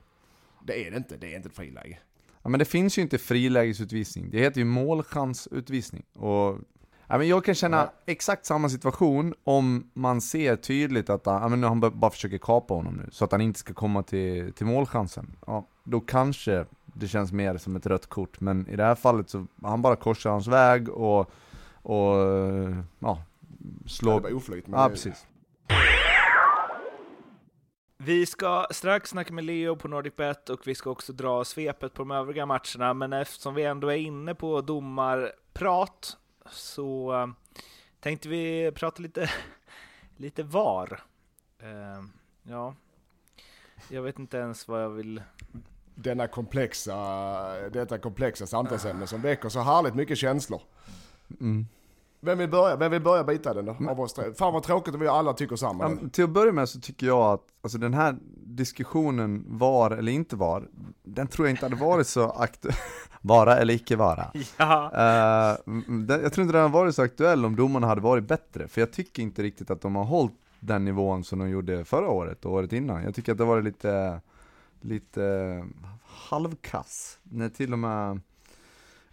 [0.63, 1.99] Det är det inte, det är inte ett friläge.
[2.43, 6.05] Ja men det finns ju inte frilägesutvisning, det heter ju målchansutvisning.
[6.15, 6.59] Och,
[7.07, 7.93] ja, men jag kan känna ja.
[8.07, 12.95] exakt samma situation om man ser tydligt att ja, men han bara försöker kapa honom
[12.95, 15.37] nu, så att han inte ska komma till, till målchansen.
[15.47, 19.31] Ja, då kanske det känns mer som ett rött kort, men i det här fallet
[19.31, 21.31] så, han bara korsar hans väg och,
[21.83, 22.17] och
[22.99, 23.23] ja,
[23.87, 24.13] slår...
[24.13, 24.65] Ja, det var oflyt.
[24.69, 25.27] Ja, precis.
[28.01, 32.03] Vi ska strax snacka med Leo på NordicBet och vi ska också dra svepet på
[32.03, 36.17] de övriga matcherna, men eftersom vi ändå är inne på domarprat
[36.51, 37.29] så uh,
[38.01, 39.31] tänkte vi prata lite,
[40.17, 41.03] lite VAR.
[41.63, 42.05] Uh,
[42.43, 42.75] ja,
[43.89, 45.23] jag vet inte ens vad jag vill...
[45.95, 46.95] Denna komplexa,
[47.71, 50.63] detta komplexa samtalsämne som väcker så härligt mycket känslor.
[51.41, 51.67] Mm.
[52.21, 52.77] Vem vill börja?
[52.77, 53.91] Vem vill börja bita den då?
[53.91, 54.25] Av oss tre?
[54.35, 55.85] Fan vad tråkigt om vi alla tycker samma.
[56.03, 60.13] Ja, till att börja med så tycker jag att alltså den här diskussionen var eller
[60.13, 60.69] inte var,
[61.03, 62.75] den tror jag inte hade varit så aktuell,
[63.21, 64.27] vara eller icke vara.
[64.57, 64.91] Ja.
[65.67, 68.69] M- den- jag tror inte den hade varit så aktuell om domarna hade varit bättre,
[68.69, 72.09] för jag tycker inte riktigt att de har hållit den nivån som de gjorde förra
[72.09, 73.03] året och året innan.
[73.03, 74.21] Jag tycker att det varit lite,
[74.81, 75.65] lite
[76.29, 78.21] halvkass, när till och med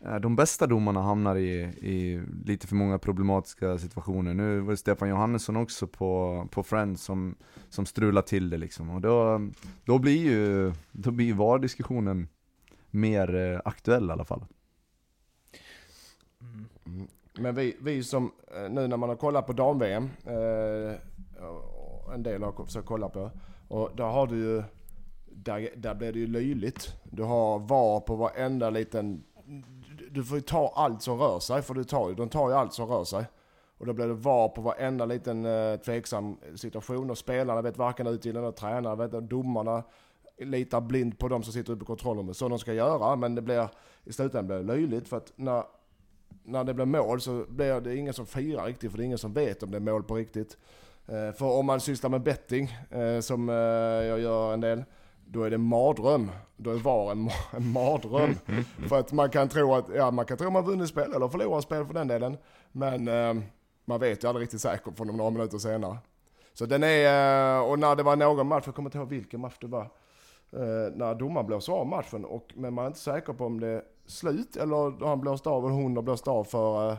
[0.05, 4.33] Eh, de bästa domarna hamnar i, i lite för många problematiska situationer.
[4.33, 7.35] Nu var det Stefan Johannesson också på, på Friends som,
[7.69, 8.89] som strulade till det liksom.
[8.89, 9.41] Och då,
[9.85, 12.27] då blir ju, då blir VAR-diskussionen
[12.91, 14.45] mer eh, aktuell i alla fall.
[16.85, 17.07] Mm.
[17.37, 20.95] Men vi, vi som, eh, nu när man har kollat på dam-VM, eh,
[22.13, 23.31] en del har försökt kolla på,
[23.67, 24.63] och där har du ju,
[25.25, 26.93] där, där blir det ju löjligt.
[27.03, 29.23] Du har VAR på varenda liten,
[30.15, 32.55] du- får ju ta allt som rör sig, för du tar, ju- de tar ju
[32.55, 33.25] allt som rör sig.
[33.77, 38.07] Och då blir det VAR på varenda liten eh, tveksam situation och spelarna vet varken
[38.07, 39.83] ut eller tränare, vet domarna
[40.37, 42.37] litar blind på de som sitter uppe i kontrollrummet.
[42.37, 43.69] Så de ska göra, men det blir
[44.03, 45.63] i slutändan blir det löjligt för att när
[46.47, 49.17] när det blir mål så blir det ingen som firar riktigt för det är ingen
[49.17, 50.57] som vet om det är mål på riktigt.
[51.07, 54.83] Eh, För om man sysslar med betting, eh, som eh, jag gör en del,
[55.25, 56.31] då är det mardröm.
[56.57, 58.35] Då är VAR en, en mardröm.
[58.89, 61.27] för att man kan tro att, ja man kan tro att man vunnit spel eller
[61.27, 62.37] förlorat spel för den delen.
[62.71, 63.43] Men eh,
[63.85, 65.97] man vet ju aldrig riktigt säkert från några minuter senare.
[66.53, 69.39] Så den är, eh, och när det var någon match, jag kommer inte ihåg vilken
[69.39, 69.81] match det var,
[70.51, 73.67] eh, när domaren blåser av matchen, och, men man är inte säker på om det
[73.67, 76.97] är slut eller har han blåst av eller hon har blåst av för eh,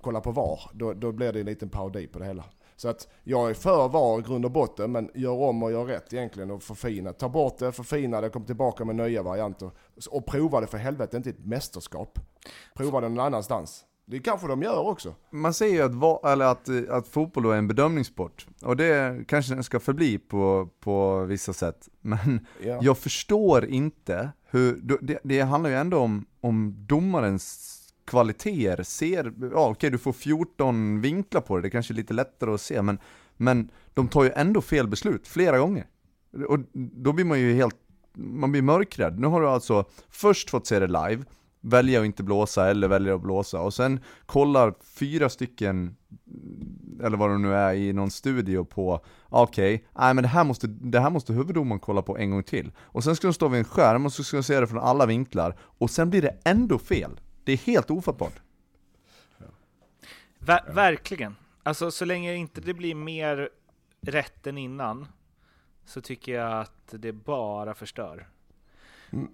[0.00, 0.60] kolla på VAR.
[0.72, 2.44] Då, då blir det en liten parodi på det hela.
[2.76, 6.12] Så att jag är för VAR grund och botten, men gör om och gör rätt
[6.12, 7.12] egentligen och förfina.
[7.12, 9.70] Ta bort det, förfina det, kom tillbaka med nya varianter.
[10.10, 12.18] Och prova det för helvete, inte ett mästerskap.
[12.74, 13.84] Prova det någon annanstans.
[14.08, 15.14] Det kanske de gör också.
[15.30, 19.24] Man säger ju att, va- eller att, eh, att fotboll är en bedömningssport, och det
[19.28, 22.78] kanske den ska förbli på, på vissa sätt, men Ja.
[22.82, 27.75] jag förstår inte hur, det, det handlar ju ändå om, om domarens
[28.06, 32.54] kvaliteter, ser, ja okej du får 14 vinklar på det, det kanske är lite lättare
[32.54, 32.98] att se, men,
[33.36, 35.86] men de tar ju ändå fel beslut flera gånger.
[36.48, 37.76] Och då blir man ju helt,
[38.14, 39.20] man blir mörkrädd.
[39.20, 41.24] Nu har du alltså först fått se det live,
[41.60, 45.96] välja att inte blåsa eller välja att blåsa och sen kollar fyra stycken
[47.02, 50.44] eller vad det nu är i någon studio på ah, okej, nej men det här,
[50.44, 52.72] måste, det här måste huvuddomaren kolla på en gång till.
[52.78, 54.78] Och sen ska de stå vid en skärm och så ska de se det från
[54.78, 57.20] alla vinklar och sen blir det ändå fel.
[57.46, 58.32] Det är helt ofattbart.
[60.38, 61.36] Ver verkligen.
[61.62, 63.48] Alltså så länge inte det blir mer
[64.00, 65.06] rätt än innan
[65.84, 68.28] så tycker jag att det bara förstör.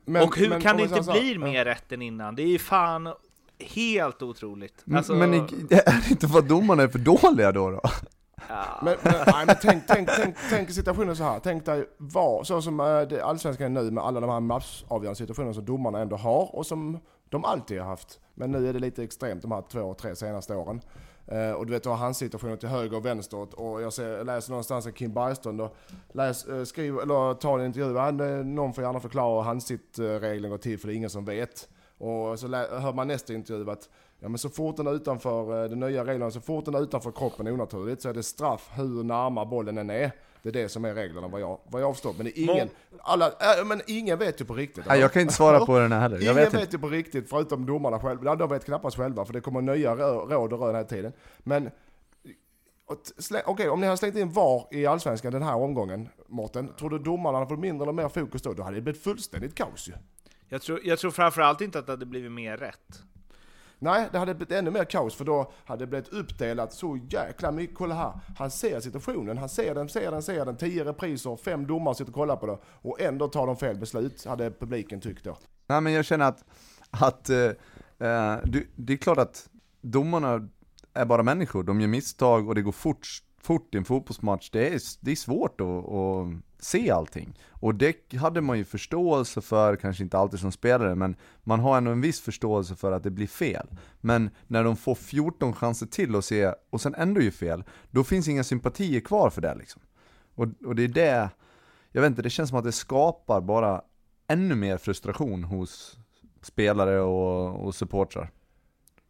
[0.05, 2.35] Men- och hur men kan det inte så bli mer rätt än innan?
[2.37, 3.15] Det är ju fan
[3.59, 4.85] helt otroligt.
[4.95, 7.71] Alltså, Men är det inte för att domarna är för dåliga då?
[7.71, 7.81] då?
[8.49, 8.81] ja.
[8.83, 11.41] Men, men, nej, men tänk, tänk, tänk, tänk situationen så här.
[11.41, 15.17] Tänk dig var, så som eh, det allsvenskan är nu med alla de här matchavgörande
[15.17, 17.01] situationerna som domarna ändå har och som
[17.33, 18.21] de alltid har haft.
[18.35, 20.81] Men nu är det lite extremt de här två, tre senaste åren.
[21.27, 24.27] Eh, och du vet, du har handsituationer till höger och vänster och jag, ser, jag
[24.27, 25.73] läser någonstans att Kim Bergström då,
[26.13, 30.51] läs, eh, skriver, eller tar en intervju, han, någon får gärna förklara hur handsittregeln eh,
[30.51, 31.69] går till för det är ingen som vet.
[31.99, 33.89] Och så lä- hör man nästa intervju att
[34.21, 36.81] ja, men så fort den är utanför, eh, den nya regeln, så fort den är
[36.83, 40.11] utanför kroppen onaturligt så är det straff hur närma bollen än är.
[40.43, 42.15] Det är det som är reglerna vad jag, vad jag förstår.
[42.19, 42.69] Men ingen,
[43.01, 44.87] alla, äh, men ingen vet ju på riktigt.
[44.87, 46.17] Nej, jag kan inte svara på den här heller.
[46.21, 48.37] Jag Ingen vet ju på riktigt, förutom domarna själva.
[48.37, 51.13] De vet knappast själva, för det kommer nya rå- råd och rön hela tiden.
[51.39, 51.71] Men,
[53.45, 56.99] okej, om ni hade slängt in VAR i Allsvenskan den här omgången, Mårten, tror du
[56.99, 58.53] domarna hade fått mindre eller mer fokus då?
[58.53, 59.93] Då hade det blivit fullständigt kaos ju.
[60.49, 63.03] jag, tror, jag tror framförallt inte att det hade blivit mer rätt.
[63.83, 67.53] Nej, det hade blivit ännu mer kaos för då hade det blivit uppdelat så jäkla
[67.53, 67.77] mycket.
[67.77, 70.57] Kolla här, han ser situationen, han ser den, ser den, ser den.
[70.57, 74.25] Tio repriser, fem domare sitter och kollar på det och ändå tar de fel beslut,
[74.25, 75.37] hade publiken tyckt då.
[75.67, 76.45] Nej men jag känner att,
[76.91, 77.39] att eh,
[78.09, 79.49] eh, du, det är klart att
[79.81, 80.49] domarna
[80.95, 83.07] är bara människor, de gör misstag och det går fort,
[83.41, 84.51] fort i en fotbollsmatch.
[84.51, 86.27] Det är, det är svårt att, att
[86.65, 87.39] se allting.
[87.49, 91.77] Och det hade man ju förståelse för, kanske inte alltid som spelare, men man har
[91.77, 93.67] ändå en viss förståelse för att det blir fel.
[94.01, 98.05] Men när de får 14 chanser till att se, och sen ändå gör fel, då
[98.05, 99.83] finns inga sympatier kvar för det liksom.
[100.35, 101.31] Och, och det är det,
[101.93, 103.83] jag vet inte, det känns som att det skapar bara
[104.29, 105.99] ännu mer frustration hos
[106.43, 108.31] spelare och, och supportrar.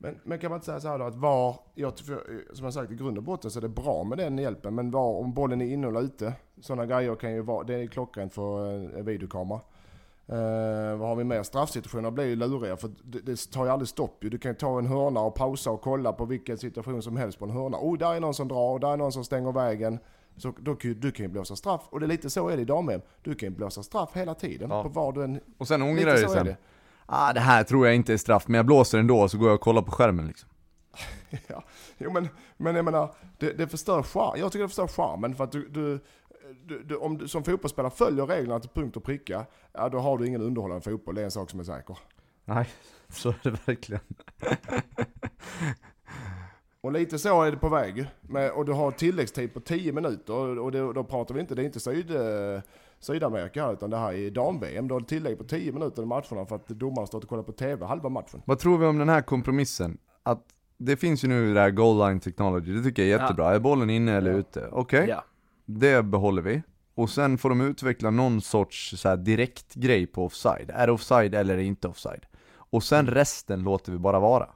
[0.02, 2.74] Men, men kan man inte säga så här då att VAR, jag, tycker- som jag
[2.74, 5.34] sagt i grund och botten så är det bra med den hjälpen, men VAR om
[5.34, 9.04] bollen är inne eller ute, sådana grejer kan ju vara, det är klockrent för en
[9.04, 9.60] videokamera.
[10.26, 11.42] Eh, vad har vi mer?
[11.42, 14.30] Straffsituationer blir ju luriga för det, det tar ju aldrig stopp ju.
[14.30, 17.38] Du kan ju ta en hörna och pausa och kolla på vilken situation som helst
[17.38, 17.78] på en hörna.
[17.78, 19.98] Oh, där är någon som drar, där är någon som stänger vägen.
[20.36, 21.88] Så då du kan ju blåsa straff.
[21.90, 22.90] Och det är lite så är det i dam
[23.22, 24.70] Du kan ju blåsa straff hela tiden.
[24.70, 24.82] Ja.
[24.82, 25.40] På vad du än...
[25.58, 26.46] Och sen ångrar dig sen.
[26.46, 26.56] det.
[27.14, 29.54] Ah, det här tror jag inte är straff, men jag blåser ändå, så går jag
[29.54, 30.48] och kollar på skärmen liksom.
[31.46, 31.64] Ja,
[31.98, 34.38] jo men, men jag menar, det, det förstör charm.
[34.38, 36.00] Jag tycker det förstör charmen för att du, du,
[36.64, 40.18] du, du om du som fotbollsspelare följer reglerna till punkt och pricka, ja då har
[40.18, 41.14] du ingen underhållande fotboll.
[41.14, 41.98] Det är en sak som är säker.
[42.44, 42.68] Nej,
[43.08, 44.02] så är det verkligen.
[46.80, 48.06] Och lite så är det på väg.
[48.54, 51.62] Och du har tilläggstid på 10 minuter och, och det, då pratar vi inte, det
[51.62, 52.60] är inte syd, eh,
[53.02, 54.88] Sydamerika här, utan det här är dam-VM.
[54.88, 57.52] Du har tillägg på 10 minuter i matcherna för att domaren står och kollar på
[57.52, 58.42] TV halva matchen.
[58.44, 59.98] Vad tror vi om den här kompromissen?
[60.22, 60.44] Att
[60.78, 63.54] det finns ju nu det här goal line technology, det tycker jag är jättebra.
[63.54, 64.36] Är bollen inne eller Ja.
[64.36, 64.68] ute?
[64.72, 65.24] Okej, Ja.
[65.64, 66.62] det behåller vi.
[66.94, 70.70] Och sen får de utveckla någon sorts så här direkt grej på offside.
[70.74, 72.26] Är det offside eller är det inte offside?
[72.54, 74.48] Och sen resten låter vi bara vara.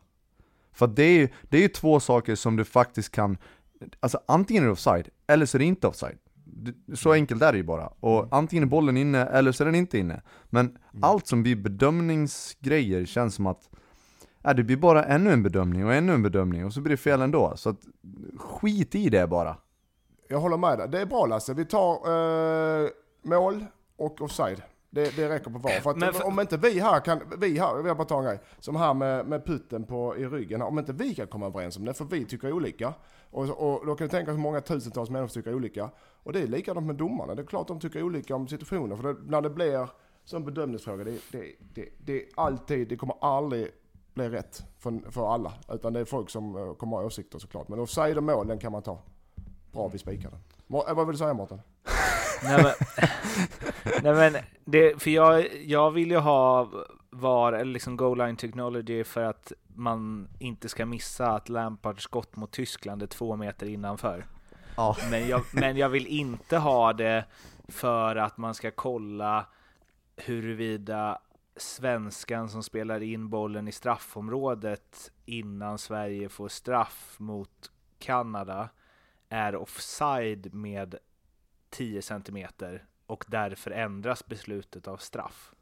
[0.72, 3.38] För det är ju det är två saker som du faktiskt kan,
[4.00, 6.18] alltså antingen är det offside, eller så är det inte offside.
[6.94, 7.86] Så enkelt är det ju bara.
[8.00, 10.22] Och antingen är bollen inne, eller så är den inte inne.
[10.44, 13.70] Men allt som blir bedömningsgrejer känns som att
[14.42, 16.96] Ja, det blir bara ännu en bedömning och ännu en bedömning och så blir det
[16.96, 17.52] fel ändå.
[17.56, 17.80] Så att
[18.36, 19.56] skit i det bara.
[20.28, 20.88] Jag håller med dig.
[20.88, 21.54] Det är bra Lasse.
[21.54, 22.88] Vi tar eh,
[23.22, 23.64] mål
[23.96, 24.62] och offside.
[24.96, 25.70] Det, det räcker på var.
[25.70, 28.24] För att för- om inte vi här kan, vi här, jag vill bara ta en
[28.24, 28.40] grej.
[28.58, 30.62] Som här med, med putten på, i ryggen.
[30.62, 32.94] Om inte vi kan komma överens om det, för vi tycker olika.
[33.30, 35.90] Och, och då kan du tänka hur många tusentals människor tycker olika.
[36.22, 37.34] Och det är likadant med domarna.
[37.34, 38.96] Det är klart de tycker olika om situationer.
[38.96, 39.88] För det, när det blir
[40.24, 43.70] som bedömningsfråga, det, det, det, det är alltid, det kommer aldrig
[44.14, 45.52] bli rätt för, för alla.
[45.68, 47.68] Utan det är folk som eh, kommer ha åsikter såklart.
[47.68, 48.98] Men offside och mål, den kan man ta.
[49.72, 50.38] Bra, vi spikar den.
[50.88, 51.60] Eh, Vad vill du säga Mårten?
[52.44, 52.72] Nej men,
[54.02, 56.70] nej men det, för jag, jag vill ju ha
[57.10, 62.36] VAR, eller liksom goal line technology för att man inte ska missa att Lampards skott
[62.36, 64.26] mot Tyskland är två meter innanför.
[64.76, 64.96] Ja.
[65.10, 67.24] Men jag, men jag vill inte ha det
[67.68, 69.46] för att man ska kolla
[70.16, 71.18] huruvida
[71.56, 78.68] svenskan som spelar in bollen i straffområdet innan Sverige får straff mot Kanada
[79.28, 80.94] är offside med
[81.70, 85.52] 10 centimeter och därför ändras beslutet av straff.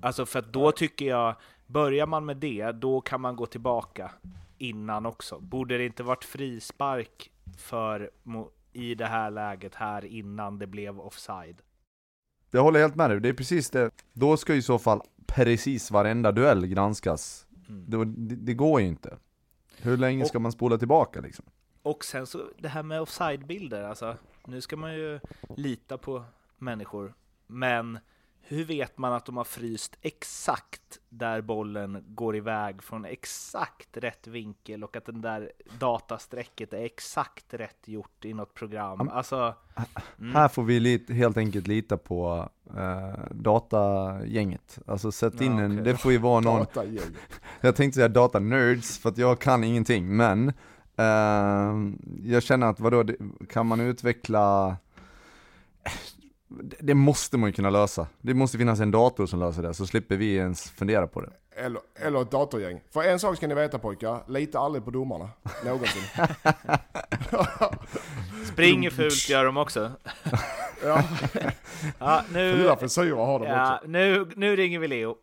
[0.00, 1.34] Alltså för att då tycker jag,
[1.66, 4.10] börjar man med det, då kan man gå tillbaka
[4.58, 5.40] innan också.
[5.40, 8.10] Borde det inte varit frispark för
[8.72, 11.62] i det här läget här innan det blev offside?
[12.50, 13.90] Jag håller helt med dig, det är precis det.
[14.12, 17.46] Då ska ju i så fall precis varenda duell granskas.
[17.68, 17.84] Mm.
[17.88, 19.16] Det, det, det går ju inte.
[19.76, 21.44] Hur länge Och- ska man spola tillbaka liksom?
[21.82, 25.20] Och sen så det här med offside-bilder, alltså nu ska man ju
[25.56, 26.24] lita på
[26.58, 27.14] människor,
[27.46, 27.98] men
[28.42, 34.26] hur vet man att de har fryst exakt där bollen går iväg från exakt rätt
[34.26, 39.00] vinkel och att den där datasträcket är exakt rätt gjort i något program?
[39.00, 39.54] Am- Alltså,
[40.18, 40.34] mm.
[40.34, 44.78] Här får vi helt enkelt lita på eh, datagänget.
[44.86, 45.84] Alltså sätt in Ja, en, okej.
[45.84, 46.66] det får ju vara någon,
[47.60, 50.54] jag tänkte säga data-nerds för att jag kan ingenting, men eh,
[52.24, 53.04] jag känner att vadå,
[53.48, 54.76] kan man utveckla
[56.80, 58.06] det- måste man ju kunna lösa.
[58.20, 61.30] Det måste finnas en dator som löser det, så slipper vi ens fundera på det.
[61.56, 62.80] Eller, eller ett datorgäng.
[62.90, 65.28] För en sak ska ni veta pojkar, lita aldrig på domarna.
[65.64, 66.02] Någonsin.
[68.52, 69.90] springer fult gör de också.
[70.84, 71.02] ja,
[71.98, 73.88] Ja, nu, fyra frisyrer har de ja, också.
[73.88, 75.16] nu, nu ringer vi Leo.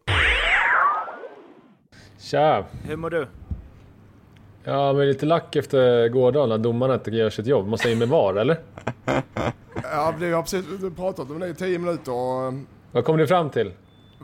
[2.20, 2.66] Tja!
[2.84, 3.28] Hur mår du?
[4.68, 7.68] Ja, men lite lack efter gårdagen när domarna inte gör sitt jobb.
[7.68, 8.58] Man säger med VAR, eller?
[9.84, 12.54] Ja, vi har precis pratat om det i tio minuter och eh,
[12.92, 13.72] Vad kom ni fram till?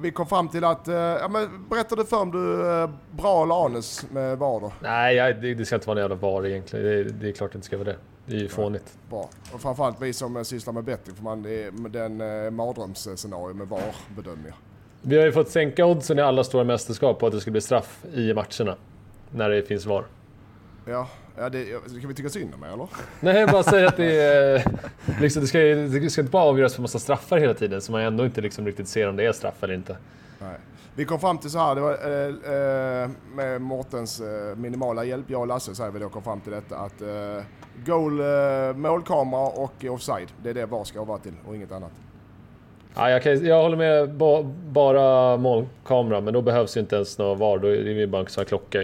[0.01, 3.43] vi kom fram till att, eh, ja men berätta du för om du är bra
[3.43, 4.71] eller anus med VAR då?
[4.81, 6.85] Nej, jag, det, det ska inte vara någon jävla VAR egentligen.
[6.85, 7.97] Det, det är klart det inte ska vara det.
[8.25, 8.97] Det är ju fånigt.
[9.09, 9.29] Bra.
[9.53, 13.53] Och framförallt vi som eh, sysslar med betting, för man, det är den eh, mardrömsscenario
[13.53, 14.55] med VAR-bedömningar.
[15.01, 17.61] Vi har ju fått sänka oddsen i alla stora mästerskap på att det ska bli
[17.61, 18.75] straff i matcherna.
[19.31, 20.05] När det finns VAR.
[20.85, 21.65] Ja, ja det,
[21.97, 22.87] ska vi tycka synd om mig eller?
[23.19, 24.63] Nej, jag bara säger att det är...
[25.21, 28.01] Liksom, det, ska, det ska inte bara avgöras för massa straffar hela tiden, så man
[28.01, 29.97] ändå inte liksom riktigt ser om det är straff eller inte.
[30.39, 30.57] Nej.
[30.95, 35.25] Vi kom fram till så här, det var, eh, eh, med Mårtens eh, minimala hjälp,
[35.27, 37.43] jag och Lasse säger vi då kom fram till detta att eh,
[37.85, 41.91] goal, eh, målkamera och offside, det är det VAR ska vara till och inget annat.
[42.95, 47.17] Ja, jag, kan, jag håller med, ba, bara målkamera, men då behövs ju inte ens
[47.17, 47.57] någon VAR.
[47.57, 48.79] Då är det ju bara en klocka.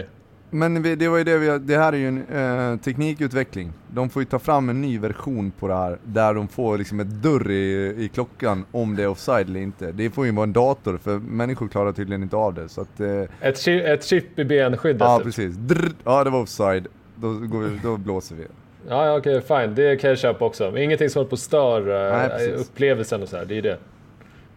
[0.52, 2.26] Men vi- det var ju det vi, det här är ju en
[2.72, 3.72] eh, teknikutveckling.
[3.94, 7.00] De får ju ta fram en ny version på det här, där de får liksom
[7.00, 9.92] ett dörr i, i klockan om det är offside eller inte.
[9.92, 12.68] Det får ju vara en dator, för människor klarar tydligen inte av det.
[12.68, 13.08] Så att, eh,
[13.40, 15.00] Ett, chi- ett chip i benskyddet.
[15.00, 15.24] ja typ.
[15.26, 15.54] precis.
[15.56, 16.86] Drr, ja det var offside,
[17.16, 18.44] då, går vi, då blåser vi.
[18.88, 19.74] Ja, ja okej, fine.
[19.74, 20.70] Det kan jag köpa också.
[20.70, 23.44] Men ingenting som håller på att stör eh, upplevelsen och så här.
[23.44, 23.78] Det är ju det.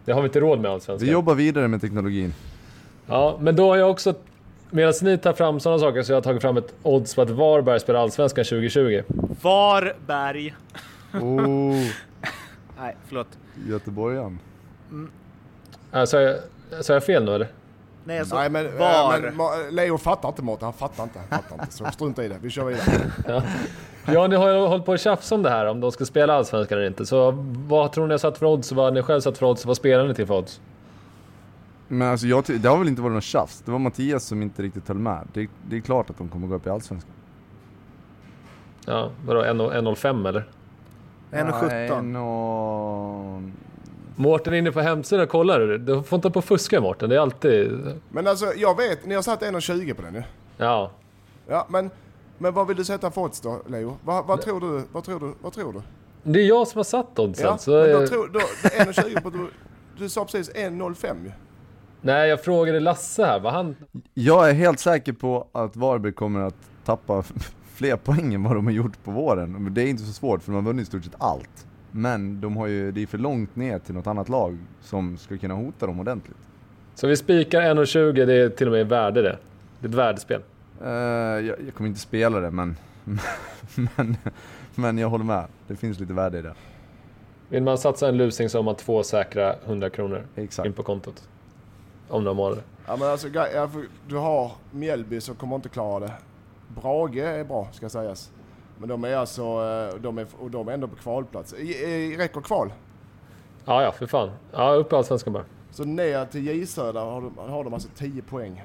[0.04, 1.08] Det har vi inte råd med Vi allsvenskan.
[1.08, 2.34] jobbar vidare med teknologin.
[3.06, 4.14] Ja, men då har jag också...
[4.74, 7.30] Medan ni tar fram sådana saker så har jag tagit fram ett odds på att
[7.30, 9.02] Varberg spelar Allsvenskan 2020.
[9.42, 10.54] Varberg.
[11.12, 11.74] Oh,
[12.80, 13.26] Nej, förlåt.
[13.68, 14.38] göteborgaren.
[15.92, 16.36] Äh, sa, jag,
[16.80, 17.48] sa jag fel nu eller?
[18.04, 19.14] Nej, alltså, Nej men, var.
[19.14, 21.18] äh, men Leo fattar inte Mårten, han fattar inte.
[21.30, 21.74] Han fattar inte.
[21.74, 23.42] Så strunta i det, vi kör vidare.
[24.06, 26.34] Ja, ni har ju hållit på att tjafsa om det här, om de ska spela
[26.34, 27.06] Allsvenskan eller inte.
[27.06, 27.30] Så
[27.68, 28.72] vad tror ni har satt för odds?
[28.72, 29.64] Vad har ni själv satt för odds?
[29.66, 30.60] Vad spelar ni till för odds?
[31.88, 34.62] Men alltså jag, det har väl inte varit något tjafs, det var Mattias som inte
[34.62, 35.28] riktigt höll med.
[35.32, 37.10] Det, det är klart att de kommer gå upp i Allsvenskan.
[38.86, 39.42] Ja, vadå?
[39.42, 40.48] 1,05 eller?
[41.30, 41.68] 1,17.
[41.68, 43.42] Nej, nå-
[44.16, 45.60] Mårten är inne på hemsidan och kollar.
[45.60, 47.08] Du får inte på att fuska Mårten.
[47.10, 47.72] Det är alltid...
[48.10, 50.24] Men alltså jag vet, ni har satt 1,20 på den nu.
[50.56, 50.90] Ja.
[51.48, 51.90] Ja men,
[52.38, 53.96] men vad vill du sätta för odds då Leo?
[54.04, 54.82] Vad, vad tror du?
[54.92, 55.34] Vad tror du?
[55.42, 55.82] Vad tror du?
[56.22, 57.46] Det är jag som har satt oddsen.
[57.46, 59.50] Ja, så, men då tror då, 1,20 på du,
[59.98, 61.32] du sa precis 1,05 ju.
[62.06, 63.40] Nej, jag frågade Lasse här.
[63.40, 63.76] Vad han...
[64.14, 67.22] Jag är helt säker på att Varberg kommer att tappa
[67.74, 69.74] fler poäng än vad de har gjort på våren.
[69.74, 71.66] Det är inte så svårt för de har vunnit i stort sett allt.
[71.90, 75.38] Men de har ju, det är för långt ner till något annat lag som ska
[75.38, 76.36] kunna hota dem ordentligt.
[76.94, 78.26] Så vi spikar 1,20.
[78.26, 79.38] Det är till och med värde det.
[79.80, 80.40] Det är ett värdespel.
[80.82, 82.76] Eh, jag, jag kommer inte spela det men,
[83.74, 84.16] men,
[84.74, 85.44] men jag håller med.
[85.66, 86.54] Det finns lite värde i det.
[87.48, 90.66] Vill man satsa en lusing så har man två säkra 100 kronor Exakt.
[90.66, 91.28] in på kontot.
[92.08, 92.62] Om några månader.
[92.86, 93.28] Ja men alltså
[94.08, 96.12] du har Mjällby som kommer inte klara det.
[96.82, 98.30] Brage är bra ska sägas.
[98.78, 101.54] Men de är alltså, eh, de är, och de är ändå på kvalplats.
[101.54, 102.72] I, i, räcker kval?
[103.64, 104.30] Ja, ja, för fan.
[104.52, 105.44] Ja, upp i Allsvenskan bara.
[105.70, 108.64] Så ner till J Södra har de, har de alltså 10 poäng.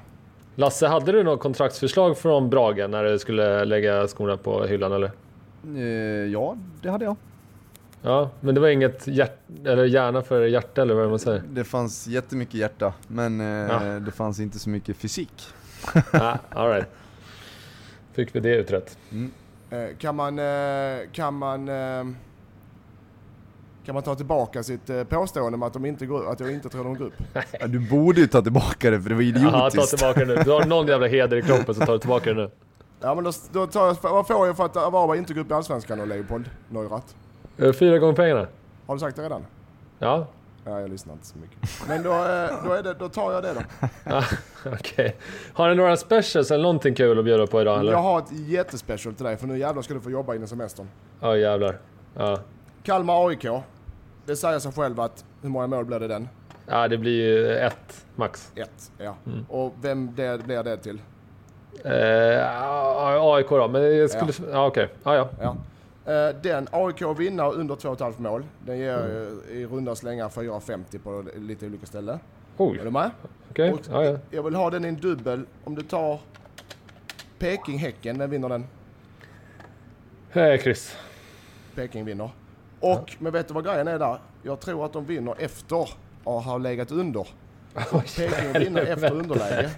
[0.54, 5.10] Lasse, hade du något kontraktsförslag från Brage när du skulle lägga skorna på hyllan eller?
[5.76, 7.16] Eh, ja, det hade jag.
[8.02, 11.42] Ja, men det var inget hjärt eller hjärna för hjärta eller vad man säger?
[11.50, 13.78] Det fanns jättemycket hjärta, men eh, Ja.
[13.80, 15.46] det fanns inte så mycket fysik.
[16.12, 16.88] ah, all right.
[18.12, 18.98] Fick vi det utrett.
[19.70, 20.44] Eh, kan man, eh,
[21.12, 21.66] kan man,
[23.84, 26.84] kan man ta tillbaka sitt påstående om att, de inte går, att jag inte tror
[26.84, 27.14] de går upp?
[27.60, 29.96] Ja, du borde ju ta tillbaka det för det var Jaha, ta idiotiskt.
[29.98, 30.42] tillbaka det nu.
[30.44, 32.50] Du har någon jävla heder i kroppen så du tillbaka det nu.
[33.00, 35.50] Ja men då, då tar jag, vad får jag för att Varberg inte går upp
[35.50, 37.06] i Allsvenskan då Leopold Neurath?
[37.60, 38.46] Eh, Fyra gånger pengarna.
[38.86, 39.46] Har du sagt det redan?
[39.98, 40.26] Ja,
[40.64, 41.88] Ja, jag lyssnar inte så mycket.
[41.88, 43.60] Men då, eh, då, är det, då tar jag det då.
[44.14, 44.24] ah,
[44.66, 45.16] okej.
[45.52, 47.92] Har ni några specials eller någonting kul att bjuda på idag eller?
[47.92, 50.48] Jag Ja, har ett jättespecial till dig för nu jävlar ska du få jobba innan
[50.48, 50.88] semestern.
[51.22, 51.78] jävlar.
[52.16, 52.38] Ja.
[52.82, 53.46] Kalmar AIK.
[54.26, 56.28] Det säger sig själv att hur många mål blir det den?
[56.66, 58.52] ja, det blir ju ett max.
[58.54, 59.14] Ett, ja.
[59.26, 59.46] Mm.
[59.48, 61.00] Och vem det, blir det till?
[61.84, 62.62] Eh,
[63.34, 64.32] AIK då, men jag skulle...
[64.52, 64.88] Ja, okej.
[65.02, 65.28] Ja, ja.
[65.40, 65.56] Ja.
[66.10, 68.44] Eh, Den AIK vinner under 2,5 mål.
[68.66, 69.40] Den ger Mm.
[69.50, 72.18] eh, i runda slängar 4,50 på lite olika ställen.
[72.56, 73.10] Oj, Är du med?
[73.50, 73.72] okej.
[73.72, 74.18] Och Ja, ja.
[74.30, 75.46] Jag vill ha den i en dubbel.
[75.64, 76.20] Om du tar
[77.38, 78.66] Peking-Häcken, vem vinner den?
[80.32, 80.96] Eh, Chris.
[81.74, 82.30] Peking vinner.
[82.80, 84.18] Och, men vet du vad grejen är där?
[84.42, 85.82] Jag tror att de vinner efter
[86.24, 87.28] att ha legat under.
[87.74, 89.70] Peking vinner efter underläge.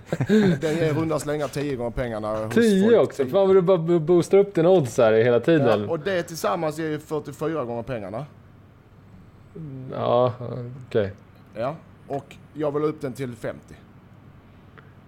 [0.61, 2.45] Den ger i runda slängar 10 gånger pengarna.
[2.45, 3.09] hos 10 folk.
[3.09, 3.23] också?
[3.27, 5.81] Fan vad du bara bo- boostar upp din odds här hela tiden.
[5.83, 8.27] Ja, och det tillsammans ger ju 44 gånger pengarna.
[9.93, 10.33] Ja,
[10.89, 11.13] okej.
[11.57, 11.77] Ja.
[12.09, 13.59] Och jag vill upp den till 50.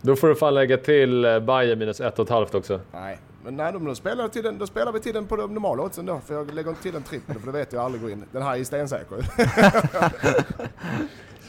[0.00, 2.80] Då får du fan lägga till eh, Bayern minus ett och ett halvt också.
[2.92, 5.82] Nej, men nej, då, spelar till den, då spelar vi till den på de normala
[5.82, 6.20] oddsen då.
[6.26, 8.24] För jag lägger inte till en trippel för det vet jag aldrig går in.
[8.32, 9.16] Den här är stensäker.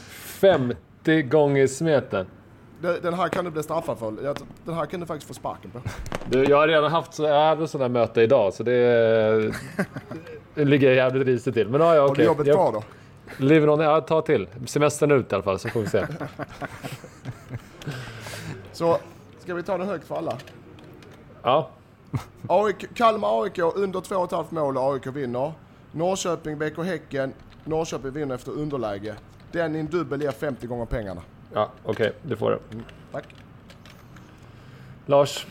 [0.00, 0.76] 50
[1.12, 2.26] gånger smeten.
[2.80, 4.34] Den här kan du bli straffad för.
[4.64, 5.80] Den här kan du faktiskt få sparken på.
[6.30, 9.52] Du, jag har redan haft så, jag hade sådana möte idag så det,
[10.54, 11.68] det ligger jävligt risigt till.
[11.68, 12.82] Men ja, ja Har du jobbet kvar då?
[13.36, 14.48] Live on, ja, ta till.
[14.66, 16.06] Semestern ut i alla fall så får vi se.
[18.72, 18.98] Så
[19.38, 20.38] ska vi ta den högt för alla?
[21.42, 21.70] Ja,
[22.48, 25.52] AIK, Kalmar AIK under 2,5 mål och AIK vinner.
[25.92, 27.32] Norrköping BK Häcken.
[27.64, 29.14] Norrköping vinner efter underläge.
[29.56, 31.20] Den i en dubbel ger 50 gånger pengarna.
[31.52, 32.12] ja okej.
[32.22, 32.58] du får det.
[33.12, 33.24] Tack.
[35.06, 35.46] Lars?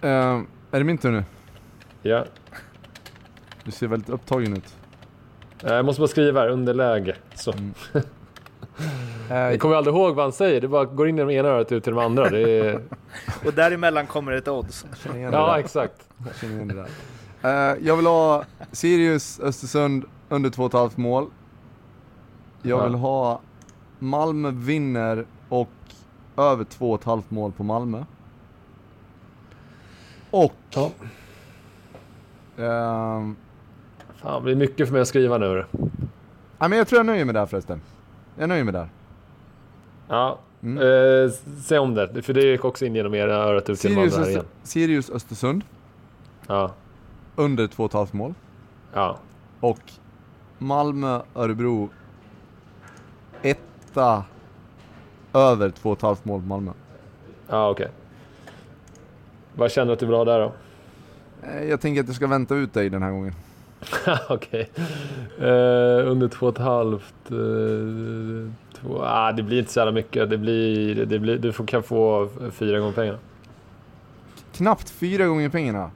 [0.00, 0.08] Eh,
[0.70, 1.24] är det min tur nu?
[2.02, 2.24] Ja.
[3.64, 4.74] Du ser väldigt upptagen ut.
[5.64, 7.16] Eh, Jag måste bara skriva här, underläge.
[7.34, 7.52] Så.
[9.28, 11.72] Jag kommer aldrig ihåg vad han säger, det bara går in i det ena örat
[11.72, 12.28] ut till de andra.
[12.30, 12.80] Det är...
[13.46, 14.86] Och däremellan kommer ett odds.
[15.12, 15.58] Det Ja, där.
[15.58, 16.08] exakt.
[16.40, 16.88] Det där.
[17.72, 21.30] Eh, jag vill ha Sirius Östersund under 2,5 mål.
[22.62, 22.84] Jag Ja.
[22.84, 23.40] vill ha
[23.98, 25.68] Malmö vinner och
[26.36, 28.04] över 2,5 mål på Malmö.
[30.30, 30.52] Och...
[30.70, 30.90] Ja.
[32.58, 33.36] ehm,
[34.14, 35.64] Fan, det är mycket för mig att skriva nu.
[36.58, 37.80] ja, men jag tror jag nöjer mig där förresten.
[38.38, 38.88] Jag nöjer mig där.
[40.08, 40.78] Ja, Mm.
[40.78, 41.30] eh,
[41.62, 42.22] se om det.
[42.22, 44.44] För det gick också in genom era örat ut Sirius, andra här Öster, igen.
[44.62, 45.64] Sirius Östersund
[46.46, 46.70] Ja,
[47.36, 48.34] under 2,5 mål.
[48.94, 49.16] ja.
[49.60, 49.78] Och
[50.58, 51.88] Malmö, Örebro
[53.42, 54.24] etta
[55.34, 56.72] över 2,5 mål på Malmö.
[57.48, 57.88] Ja, okej.
[59.54, 60.52] Vad känner du att du vill ha där då?
[61.46, 63.34] Eh, Jag tänker att jag ska vänta ut dig den här gången.
[64.28, 64.70] okej.
[65.38, 67.30] Eh, under två och ett halvt.
[67.30, 70.30] Eh, två, ah, det blir inte så jävla mycket.
[70.30, 73.18] Det blir, det blir, du får, kan få fyra gånger pengarna.
[74.52, 75.90] Knappt fyra gånger pengarna.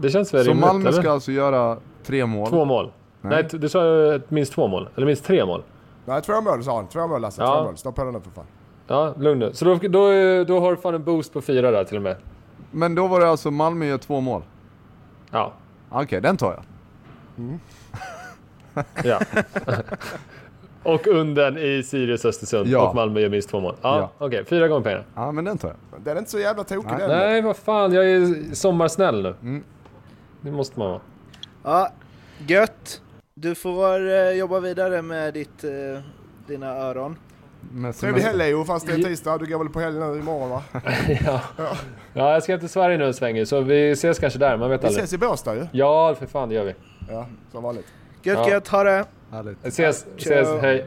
[0.00, 1.00] Det känns väl Så rimligt, Malmö eller?
[1.02, 2.48] ska alltså göra tre mål.
[2.48, 2.90] Två mål.
[3.20, 3.32] Nej.
[3.52, 3.82] Nej, du sa
[4.28, 4.88] minst två mål.
[4.96, 5.62] Eller minst tre mål.
[6.04, 6.88] Nej, två mål sa han.
[6.88, 7.42] Två mål Lasse.
[7.42, 7.56] Ja.
[7.56, 7.76] Två mål.
[7.76, 8.44] Stå på den nu för fan.
[8.86, 9.50] Ja, lugn nu.
[9.52, 10.08] Så då, då,
[10.44, 12.16] då har du fan en boost på fyra där till och med.
[12.70, 14.42] Men då var det alltså Malmö gör två mål.
[15.30, 15.52] Ja.
[15.90, 16.62] Okej, den tar jag.
[19.04, 19.20] ja.
[20.82, 22.88] och under i Sirius Östersund Ja.
[22.88, 23.74] och Malmö gör minst två mål.
[23.82, 24.26] Ja, Ja.
[24.26, 24.44] okej.
[24.44, 25.04] Fyra gånger pengarna.
[25.14, 26.00] Ja, men den tar jag.
[26.02, 26.98] Den är inte så jävla tokig Nej.
[26.98, 27.08] den.
[27.08, 27.92] Nej, vad fan.
[27.92, 29.34] Jag är sommarsnäll nu.
[29.42, 29.64] Mm.
[30.40, 31.00] Det måste man vara.
[31.62, 31.88] Ja,
[32.46, 33.02] gött.
[33.34, 35.70] Du får eh, jobba vidare med ditt, eh,
[36.46, 37.16] dina öron.
[38.00, 39.38] Trevlig helg Leo, fast det är tisdag.
[39.38, 40.62] Du går väl på helg nu imorgon va?
[41.26, 41.40] ja.
[42.12, 44.56] ja, jag ska till Sverige nu en sväng så vi ses kanske där.
[44.56, 45.04] Man vet Vi aldrig.
[45.04, 45.66] ses i Båstad ju.
[45.72, 46.74] Ja, för fan det gör vi.
[47.10, 47.86] Ja, som vanligt.
[48.22, 48.50] Gött Ja.
[48.50, 49.04] gött, ha det!
[49.30, 49.66] Härligt.
[49.66, 50.86] Ses, ses, hej.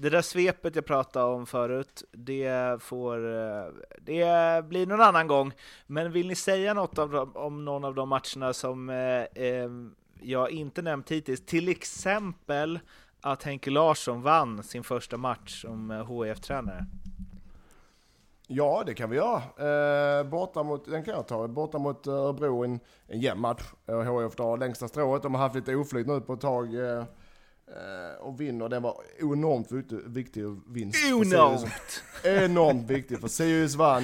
[0.00, 3.34] Det där svepet jag pratade om förut, det får...
[3.34, 3.64] Eh,
[4.00, 5.52] det blir någon annan gång.
[5.86, 9.70] Men vill ni säga något av om någon av de matcherna som eh, eh,
[10.20, 11.46] jag inte nämnt hittills?
[11.46, 12.78] Till exempel
[13.20, 16.86] att Henke Larsson vann sin första match som eh, hf HIF-tränare.
[18.46, 19.42] Ja, det kan vi göra.
[20.20, 21.48] Eh, borta mot, den kan jag ta.
[21.48, 23.62] Borta mot Örebro, en, en jämn match.
[23.86, 25.22] HIF drar längsta strået.
[25.22, 26.74] De har haft lite oflyt nu på ett tag.
[26.74, 27.04] Eh,
[28.18, 28.68] och vinner.
[28.68, 29.72] Den var enormt
[30.06, 30.98] viktig, vinst.
[31.06, 32.02] Enormt!
[32.24, 34.02] Enormt viktig för Sirius vann.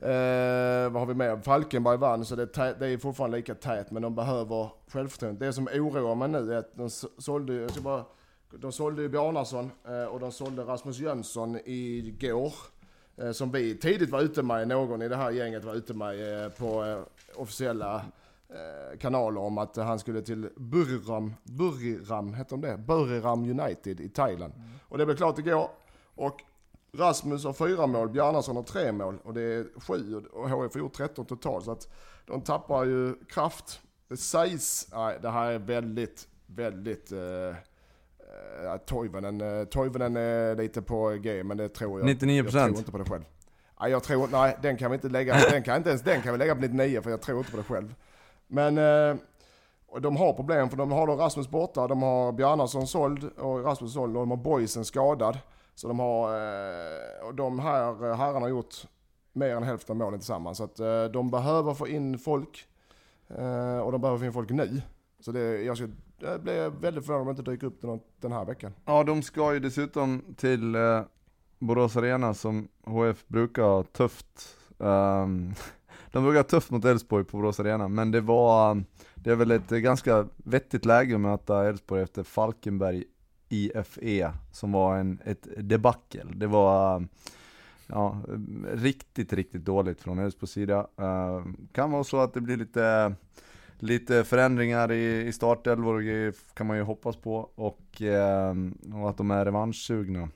[0.00, 1.40] Eh, vad har vi mer?
[1.40, 2.46] Falkenberg vann, så det
[2.78, 5.46] det är fortfarande lika tätt, men de behöver självförtroende.
[5.46, 8.04] Det som oroar mig nu är att de sålde, jag ska bara,
[8.50, 12.52] de sålde ju Bjarnason eh, och de sålde Rasmus Jönsson igår.
[13.16, 16.44] Eh, som vi tidigt var ute med, någon i det här gänget var ute med
[16.44, 16.98] eh, på eh,
[17.34, 18.02] officiella eh,
[19.00, 22.76] kanaler om att han skulle till Buriram, Buriram, hette de det?
[22.76, 24.52] Buriram United i Thailand.
[24.88, 25.70] Och det blev klart igår.
[26.14, 26.42] Och
[26.96, 30.78] Rasmus har fyra mål, Bjarnason har tre mål och det är sju och HF har
[30.78, 31.64] gjort 13 totalt.
[31.64, 31.88] Så att
[32.26, 33.80] de tappar ju kraft.
[34.08, 40.82] Det sägs, nej det här är väldigt, väldigt eh, eh, Toivonen, eh, Toivonen är lite
[40.82, 42.08] på G men det tror jag.
[42.08, 42.44] 99%.
[42.44, 43.24] Jag tror inte på det själv.
[43.80, 46.32] Nej, jag tror nej den kan vi inte lägga, den kan inte ens den kan
[46.32, 47.94] vi lägga på 99 för jag tror inte på det själv.
[48.46, 49.16] Men eh,
[50.00, 53.92] de har problem för de har då Rasmus borta, de har Bjarnason såld och Rasmus
[53.92, 55.38] såld och de har Boysen skadad.
[55.74, 58.74] Så de har, eh, och de här eh, herrarna har gjort
[59.32, 60.58] mer än hälften av målen tillsammans.
[60.58, 62.66] Så att eh, de behöver få in folk.
[63.28, 64.82] eh, Och de behöver få in folk nu.
[65.20, 68.32] Så det, jag, skulle, jag blir väldigt förvånad om det inte dyker upp något den
[68.32, 68.72] här veckan.
[68.84, 71.00] Ja, de ska ju dessutom till eh,
[71.58, 74.56] Borås Arena som HF brukar ha tufft.
[74.78, 75.54] Um,
[76.16, 79.50] de brukar ha tufft mot Elfsborg på Borås Arena, men det var, det är väl
[79.50, 83.04] ett ganska vettigt läge att möta Elfsborg efter Falkenberg
[83.48, 86.24] IFE, som var en, ett debacle.
[86.34, 87.06] Det var
[87.86, 88.20] ja,
[88.72, 90.86] riktigt, riktigt dåligt från Elfsborgs sida.
[90.96, 93.14] Eh, kan vara så att det blir lite
[93.78, 98.54] Lite förändringar i, i startelvor kan man ju hoppas på och, eh,
[98.94, 100.28] och att de är revanschsugna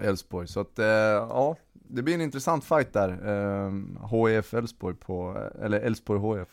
[0.00, 0.48] Elfsborg.
[0.48, 1.56] Så att eh, ja,
[1.88, 3.08] det blir en intressant fight där.
[3.08, 3.72] Eh,
[4.10, 6.48] HIF Elfsborg på, eller Elfsborg HIF.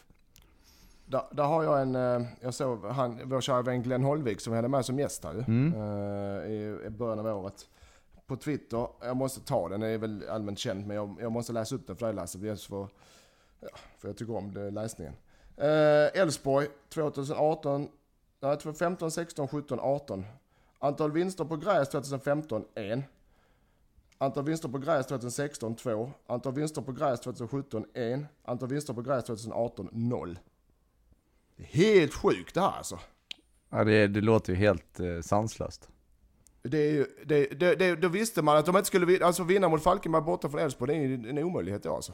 [1.06, 4.54] Där, där har jag en, eh, jag såg han, vår kära vän Glenn Holvik som
[4.54, 5.74] vi hade med som gäst här Mm.
[5.74, 7.68] eh, i, i början av året.
[8.28, 11.54] På Twitter, jag måste ta den, den är väl allmänt känd men jag, jag måste
[11.54, 12.88] läsa upp den för dig Lasse, dels för,
[13.60, 13.68] ja,
[13.98, 15.14] för jag tycker om det, läsningen.
[15.58, 17.88] Eh, Elfsborg 2018,
[18.40, 20.26] nej 2015, 16, 17, 18.
[20.80, 23.00] Antal vinster på gräs 2015, 1.
[24.24, 26.12] Antal vinster på gräs 2016, 2.
[26.28, 28.20] Antal vinster på gräs 2017, 1.
[28.46, 30.40] Antal vinster på gräs 2018, 0.
[31.56, 33.00] Det är helt sjukt det här alltså.
[33.70, 35.90] Ja, det, det låter ju helt eh, sanslöst.
[36.62, 39.44] Det är ju, det, det, det, då visste man att de inte skulle vinna, alltså
[39.44, 42.14] vinna mot Falkenberg borta från Elfsborg, det är ju en omöjlighet då alltså.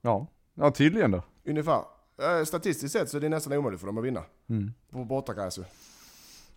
[0.00, 1.22] Ja, ja tydligen då.
[1.44, 1.82] Ungefär.
[2.22, 4.22] Eh, Statistiskt sett så är det nästan omöjligt för dem att vinna.
[4.48, 4.72] Mm.
[4.90, 5.64] På bortagräs ju.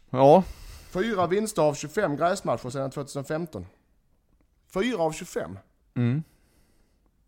[0.10, 0.44] Ja,
[0.92, 3.66] Fyra vinster av 25 gräsmatcher sedan 2015.
[4.74, 5.60] Fyra av 25.
[5.96, 6.24] mm.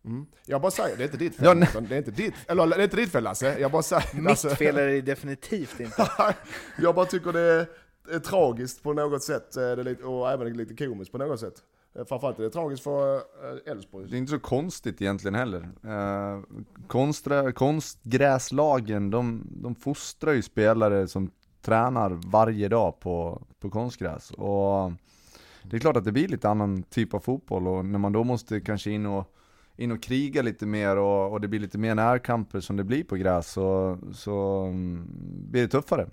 [0.06, 0.26] Mm.
[0.46, 1.46] Jag bara säger, det är inte ditt fel.
[1.46, 3.60] Ja, det är inte ditt, eller det är inte ditt fel Lasse.
[3.60, 6.08] Jag bara säger, alltså, Mitt fel är det definitivt inte.
[6.80, 7.68] jag bara tycker det är,
[8.16, 9.56] är tragiskt på något sätt.
[9.58, 11.54] eh, Det är lite, och även lite komiskt på något sätt.
[11.96, 14.08] Eh, Framförallt är det tragiskt för eh, Elfsborg.
[14.10, 15.70] Det är inte så konstigt egentligen heller.
[15.84, 16.42] Eh,
[16.88, 21.32] konstra, konstgräslagen, de, de fostrar ju spelare som
[21.62, 24.32] tränar varje dag på, på konstgräs.
[24.32, 24.92] Och
[25.70, 28.24] det är klart att det blir lite annan typ av fotboll och när man då
[28.24, 29.36] måste kanske in och,
[29.76, 33.04] in och kriga lite mer och, och det blir lite mer närkamper som det blir
[33.04, 35.08] på gräs så, så mm,
[35.52, 36.10] blir det tuffare.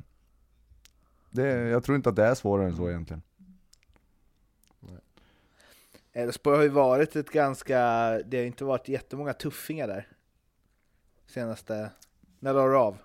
[1.31, 3.23] Det, jag tror inte att det är svårare än så egentligen.
[6.13, 7.79] Elfsborg har ju varit ett ganska,
[8.27, 10.09] det har ju inte varit jättemånga tuffingar där.
[11.27, 11.91] Senaste,
[12.41, 12.97] när la du av?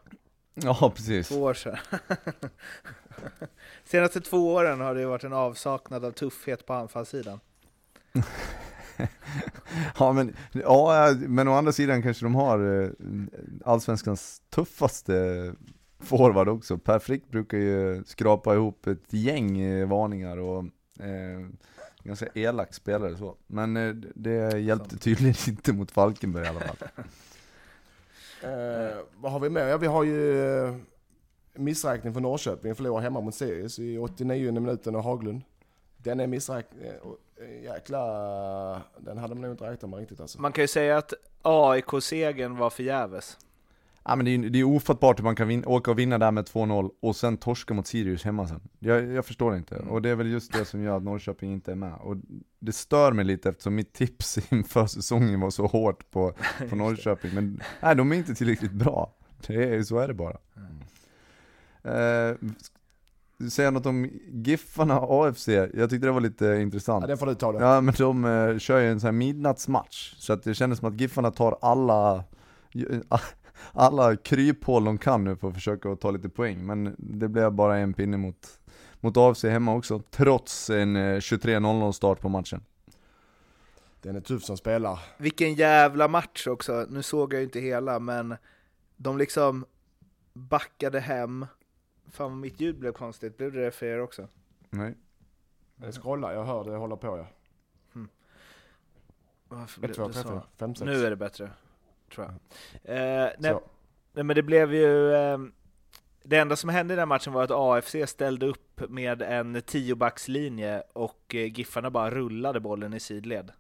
[0.53, 1.27] Ja, precis.
[1.27, 1.77] Två år sedan.
[3.83, 7.39] Senaste två åren har det varit en avsaknad av tuffhet på anfallssidan.
[9.99, 12.89] Ja men, ja, men å andra sidan kanske de har eh,
[13.65, 15.53] allsvenskans tuffaste
[15.99, 16.77] forward också.
[16.77, 20.63] Per Frick brukar ju skrapa ihop ett gäng eh, varningar och
[20.99, 21.47] eh,
[22.03, 23.35] ganska elak spelare så.
[23.47, 26.77] Men eh, det hjälpte tydligen inte mot Falkenberg i alla fall.
[28.41, 29.67] Eh, vad har vi mer?
[29.67, 30.75] Ja, vi har ju eh,
[31.57, 32.75] missräkning för Norrköping.
[32.75, 35.41] Förlorar hemma mot Sirius i 89 minuten och Haglund.
[35.97, 36.81] Den är missräkning.
[36.83, 38.01] Eh, jäkla...
[38.97, 40.41] Den hade man nog inte räknat med riktigt alltså.
[40.41, 43.37] Man kan ju säga att AIK-segern var förgäves.
[44.09, 46.31] Ja men det är, det är ofattbart hur man kan vin- åka och vinna där
[46.31, 48.61] med 2-0 och sen torska mot Sirius hemma sen.
[48.79, 49.75] Jag, jag förstår inte.
[49.75, 51.93] Och det är väl just det som gör att Norrköping inte är med.
[52.01, 52.15] Och
[52.59, 56.33] det stör mig lite eftersom mitt tips inför säsongen var så hårt på,
[56.69, 57.31] på Norrköping.
[57.33, 59.13] Men nej, de är inte tillräckligt bra.
[59.47, 60.37] Det är, så är det bara.
[61.87, 62.35] Eh,
[63.49, 67.03] säga något om Giffarna AFC, jag tyckte det var lite intressant.
[67.03, 67.59] Ja, den får du ta då.
[67.59, 70.87] Ja men de eh, kör ju en sån här midnattsmatch, så att det kändes som
[70.87, 72.23] att Giffarna tar alla
[73.73, 77.77] alla kryphål de kan nu för att försöka ta lite poäng, men det blev bara
[77.77, 78.59] en pinne mot,
[78.99, 82.63] mot AFC hemma också, trots en eh, 23-0 start på matchen.
[84.01, 84.99] Den är tuff som spelar.
[85.17, 88.35] Vilken jävla match också, nu såg jag ju inte hela men
[88.95, 89.65] de liksom
[90.33, 91.45] backade hem.
[92.11, 94.27] Fan vad mitt ljud blev konstigt, blev det det för er också?
[94.69, 94.95] Nej.
[95.75, 97.27] Jag scrollar, jag hör det håller på ja.
[99.47, 100.29] Varför 1, blev 2, det 3, så?
[100.29, 100.85] 4, 5, 6.
[100.85, 101.51] Nu är det bättre,
[102.13, 102.33] tror jag.
[102.95, 103.55] Eh, nej,
[104.13, 105.13] nej men det blev ju...
[105.13, 105.37] Eh,
[106.23, 110.83] det enda som hände i den matchen var att AFC ställde upp med en tiobackslinje
[110.93, 113.51] och eh, Giffarna bara rullade bollen i sidled.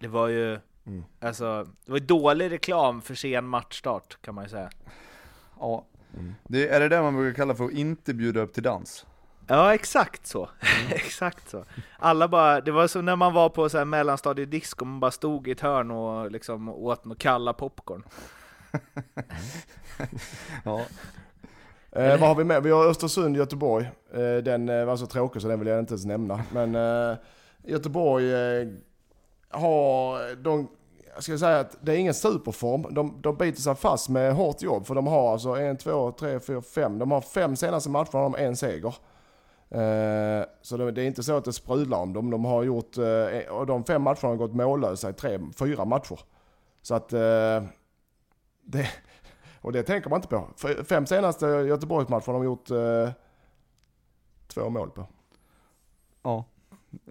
[0.00, 0.58] Det var ju...
[0.86, 1.04] Mm.
[1.20, 4.70] Alltså, det var ju dålig reklam för sen matchstart kan man ju säga.
[5.60, 5.86] Ja.
[6.14, 6.34] Mm.
[6.44, 9.06] Det, är det det man brukar kalla för att inte bjuda upp till dans?
[9.46, 10.48] Ja, exakt så.
[10.90, 11.64] exakt så.
[11.98, 15.48] Alla bara, det var som när man var på så här mellanstadiedisco, man bara stod
[15.48, 18.02] i ett hörn och liksom åt något kalla popcorn.
[20.64, 20.80] Ja.
[21.92, 22.62] Eh, vad har vi med?
[22.62, 23.90] Vi har Östersund, Göteborg.
[24.14, 26.40] Eh, den eh, var så tråkig så den vill jag inte ens nämna.
[26.52, 27.16] Men eh,
[27.64, 28.68] Göteborg eh,
[29.50, 30.68] har, de,
[31.18, 32.86] jag ska säga att det är ingen superform.
[32.94, 36.40] De, de biter sig fast med hårt jobb för de har alltså en, två, tre,
[36.40, 36.98] fyra, fem.
[36.98, 38.94] De har fem senaste matcherna har de en seger.
[39.70, 42.30] Eh, så det, det är inte så att det sprudlar om dem.
[42.30, 46.20] De har gjort, eh, och de fem matcherna har gått mållösa i tre, fyra matcher.
[46.82, 47.62] Så att eh,
[48.64, 48.88] det,
[49.60, 50.48] och det tänker man inte på.
[50.84, 53.10] Fem senaste Göteborgsmatcher har de gjort eh,
[54.48, 55.06] två mål på.
[56.22, 56.44] ja.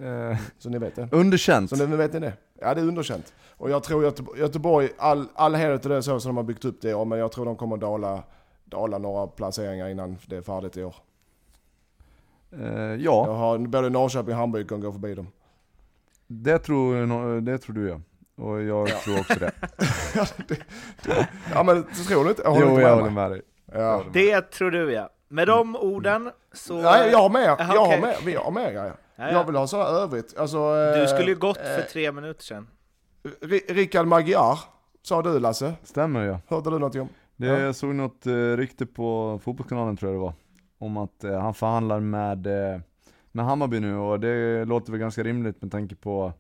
[0.01, 1.09] Eh, Så ni vet det.
[1.11, 1.69] underkänt.
[1.77, 2.33] Så nu vet ni det.
[2.61, 3.33] Ja det är underkänt.
[3.57, 6.65] Och jag tror Göteborg, Göteborg all, all heder till det så som de har byggt
[6.65, 8.23] upp det men jag tror de kommer dala,
[8.65, 10.95] dala några placeringar innan det är färdigt i år.
[12.51, 15.27] Eh, ja, Jag har både Norrköping och Hamburg kan gå förbi dem.
[16.27, 18.01] det tror, det tror du ja.
[18.43, 19.51] Och jag tror också det.
[21.53, 22.41] Ja men tror du inte?
[22.41, 23.41] Jag håller jo, inte jag håller med dig.
[23.73, 24.03] Ja.
[24.13, 25.09] Det tror du ja.
[25.27, 26.81] Med de orden så...
[26.81, 28.93] Nej, jag har med, jag har med, vi har med grejer.
[29.17, 29.31] Ja, ja.
[29.31, 30.37] Jag vill ha så här övrigt.
[30.37, 32.67] Alltså, eh, Du skulle ju gått för eh, tre minuter sedan.
[33.41, 34.59] Ri- Rickard Magyar,
[35.01, 35.73] sa du Lasse.
[35.83, 36.39] Stämmer ja.
[36.47, 37.09] Hörde du någonting om?
[37.35, 37.59] Det, Ja.
[37.59, 40.33] Jag såg något eh, rykte på Fotbollskanalen tror jag det var.
[40.77, 42.79] Om att eh, han förhandlar med, eh,
[43.31, 46.33] med Hammarby nu och det låter väl ganska rimligt med tanke på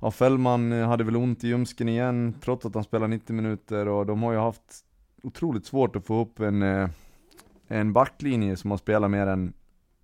[0.00, 3.88] Ja, Fällman eh, hade väl ont i ljumsken igen, trots att han spelar 90 minuter
[3.88, 4.62] och de har ju haft
[5.22, 6.88] otroligt svårt att få upp en, eh,
[7.68, 9.52] en backlinje som har spelat mer än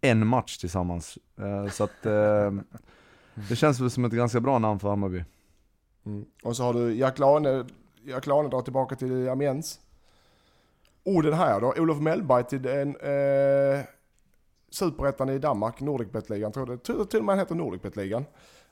[0.04, 1.18] en match tillsammans.
[1.38, 2.52] Eh, så att eh,
[3.48, 5.24] det känns väl som ett ganska bra namn för Hammarby.
[6.06, 6.24] Mm.
[6.42, 7.64] Och så har du Jack Lane,
[8.04, 9.80] Jack Lane drar tillbaka till Amiens.
[11.04, 13.84] Och den här då, Olof Mellberg till en eh,
[14.70, 18.24] superettan i Danmark, Nordicbet-ligan, tror det till, till och med heter Nordicbet-ligan.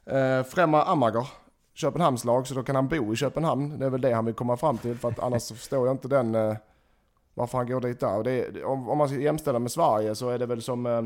[0.05, 1.27] Eh, Främma Amager,
[1.75, 3.79] Köpenhamns lag, så då kan han bo i Köpenhamn.
[3.79, 6.09] Det är väl det han vill komma fram till, för att annars förstår jag inte
[6.09, 6.57] den, eh,
[7.35, 8.17] varför han går dit där.
[8.17, 10.87] Och det, är- om, om man ska jämställa med Sverige så är det väl som
[10.87, 11.03] eh,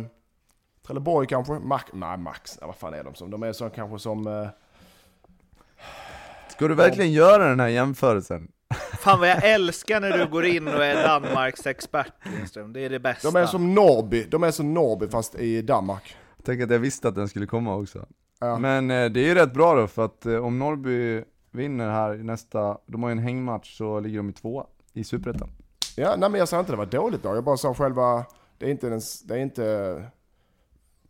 [0.86, 3.30] Trelleborg kanske, Max, nej Max, nej, vad fan är de som?
[3.30, 4.48] De är så kanske som eh,
[6.48, 8.48] Ska du verkligen göra den här jämförelsen?
[9.00, 12.72] Fan vad jag älskar när du går in och är Danmarks expert Lindström.
[12.72, 13.30] Det är det bästa.
[13.30, 16.16] De är som Norrby, de är som Norrby fast i Danmark.
[16.44, 18.06] Tänk att jag visste att den skulle komma också.
[18.40, 18.58] Ja.
[18.58, 22.14] Men eh, det är ju rätt bra då, för att eh, om Norrby vinner här
[22.14, 25.48] i nästa, de har ju en hängmatch, så ligger de i två i Superettan.
[25.96, 27.34] Ja, nej men jag sa inte det var dåligt då.
[27.34, 28.24] Jag bara sa själva,
[28.58, 30.04] det är inte, den, det är inte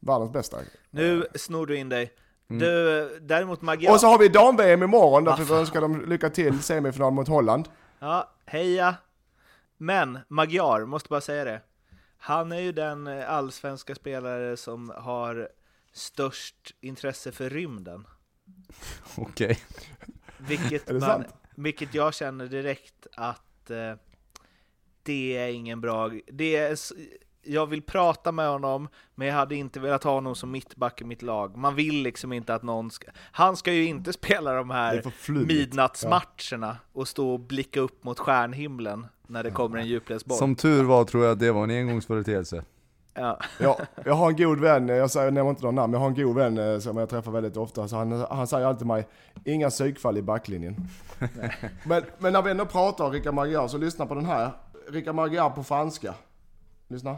[0.00, 0.56] världens bästa.
[0.90, 2.12] Nu snor du in dig.
[2.50, 2.60] Mm.
[2.60, 3.92] Du, däremot Magyar...
[3.92, 7.68] Och så har vi dam-VM imorgon, därför vi önskar dem lycka till semifinal mot Holland.
[7.98, 8.94] Ja, heja!
[9.76, 11.60] Men Magyar, måste bara säga det.
[12.18, 15.48] Han är ju den eh, allsvenska spelare som har
[15.92, 18.06] störst intresse för rymden.
[19.16, 19.58] Okej.
[20.38, 21.24] Vilket, Är det man,
[21.54, 23.94] vilket jag känner direkt att eh,
[25.06, 26.10] det är ingen bra...
[26.26, 26.78] Det är,
[27.42, 31.04] jag vill prata med honom, men jag hade inte velat ha honom som mittback i
[31.04, 31.56] mitt lag.
[31.56, 33.10] Man vill liksom inte att någon ska...
[33.32, 35.02] Han ska ju inte spela de här
[35.46, 40.38] midnattsmatcherna och stå och blicka upp mot stjärnhimlen när det kommer en djupledsboll.
[40.38, 42.64] Som tur var tror jag att det var en engångsföreteelse.
[43.16, 43.38] Ja.
[43.58, 46.14] Ja, jag har en god vän, jag säger, nämner inte någon namn, jag har en
[46.14, 47.88] god vän eh, som jag träffar väldigt ofta.
[47.88, 49.08] Så han, han säger alltid till mig,
[49.44, 50.76] inga psykfall i backlinjen.
[51.84, 54.50] men, men när vi ändå pratar om Rickard Magyar så lyssna på den här.
[54.88, 56.14] Rickard Magyar på franska.
[56.88, 57.16] Lyssna.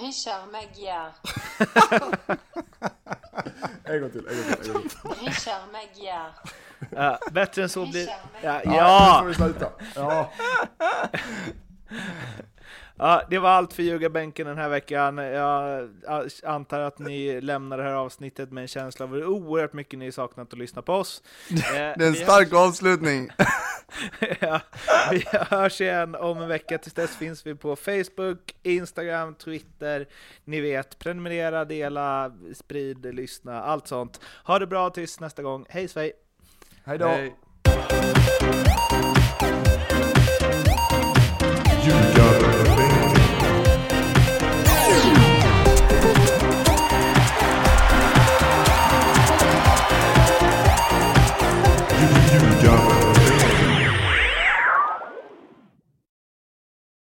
[0.00, 1.12] Richard Magyar.
[3.84, 4.70] En gång till, en gång till.
[4.70, 5.26] En gång till.
[5.26, 6.26] Richard Magyar.
[6.90, 8.00] Ja, bättre än så blir...
[8.00, 9.32] Richard Ja, ja!
[9.34, 9.70] Sluta.
[9.94, 10.32] Ja.
[13.00, 15.18] ja, det var allt för ljugarbänken den här veckan.
[15.18, 15.88] Jag
[16.44, 20.12] antar att ni lämnar det här avsnittet med en känsla av hur oerhört mycket ni
[20.12, 21.22] saknat att lyssna på oss.
[21.50, 23.30] Eh, Det är en vi stark avslutning!
[24.40, 24.60] ja,
[25.10, 26.78] vi hörs igen om en vecka.
[26.78, 30.08] Tills dess finns vi på Facebook, Instagram, Twitter.
[30.44, 34.20] Ni vet, prenumerera, dela, sprid, lyssna, allt sånt.
[34.44, 35.66] Ha det bra tills nästa gång.
[35.68, 36.12] Hej svej!
[36.84, 37.06] Hej då.
[37.06, 37.36] Hej.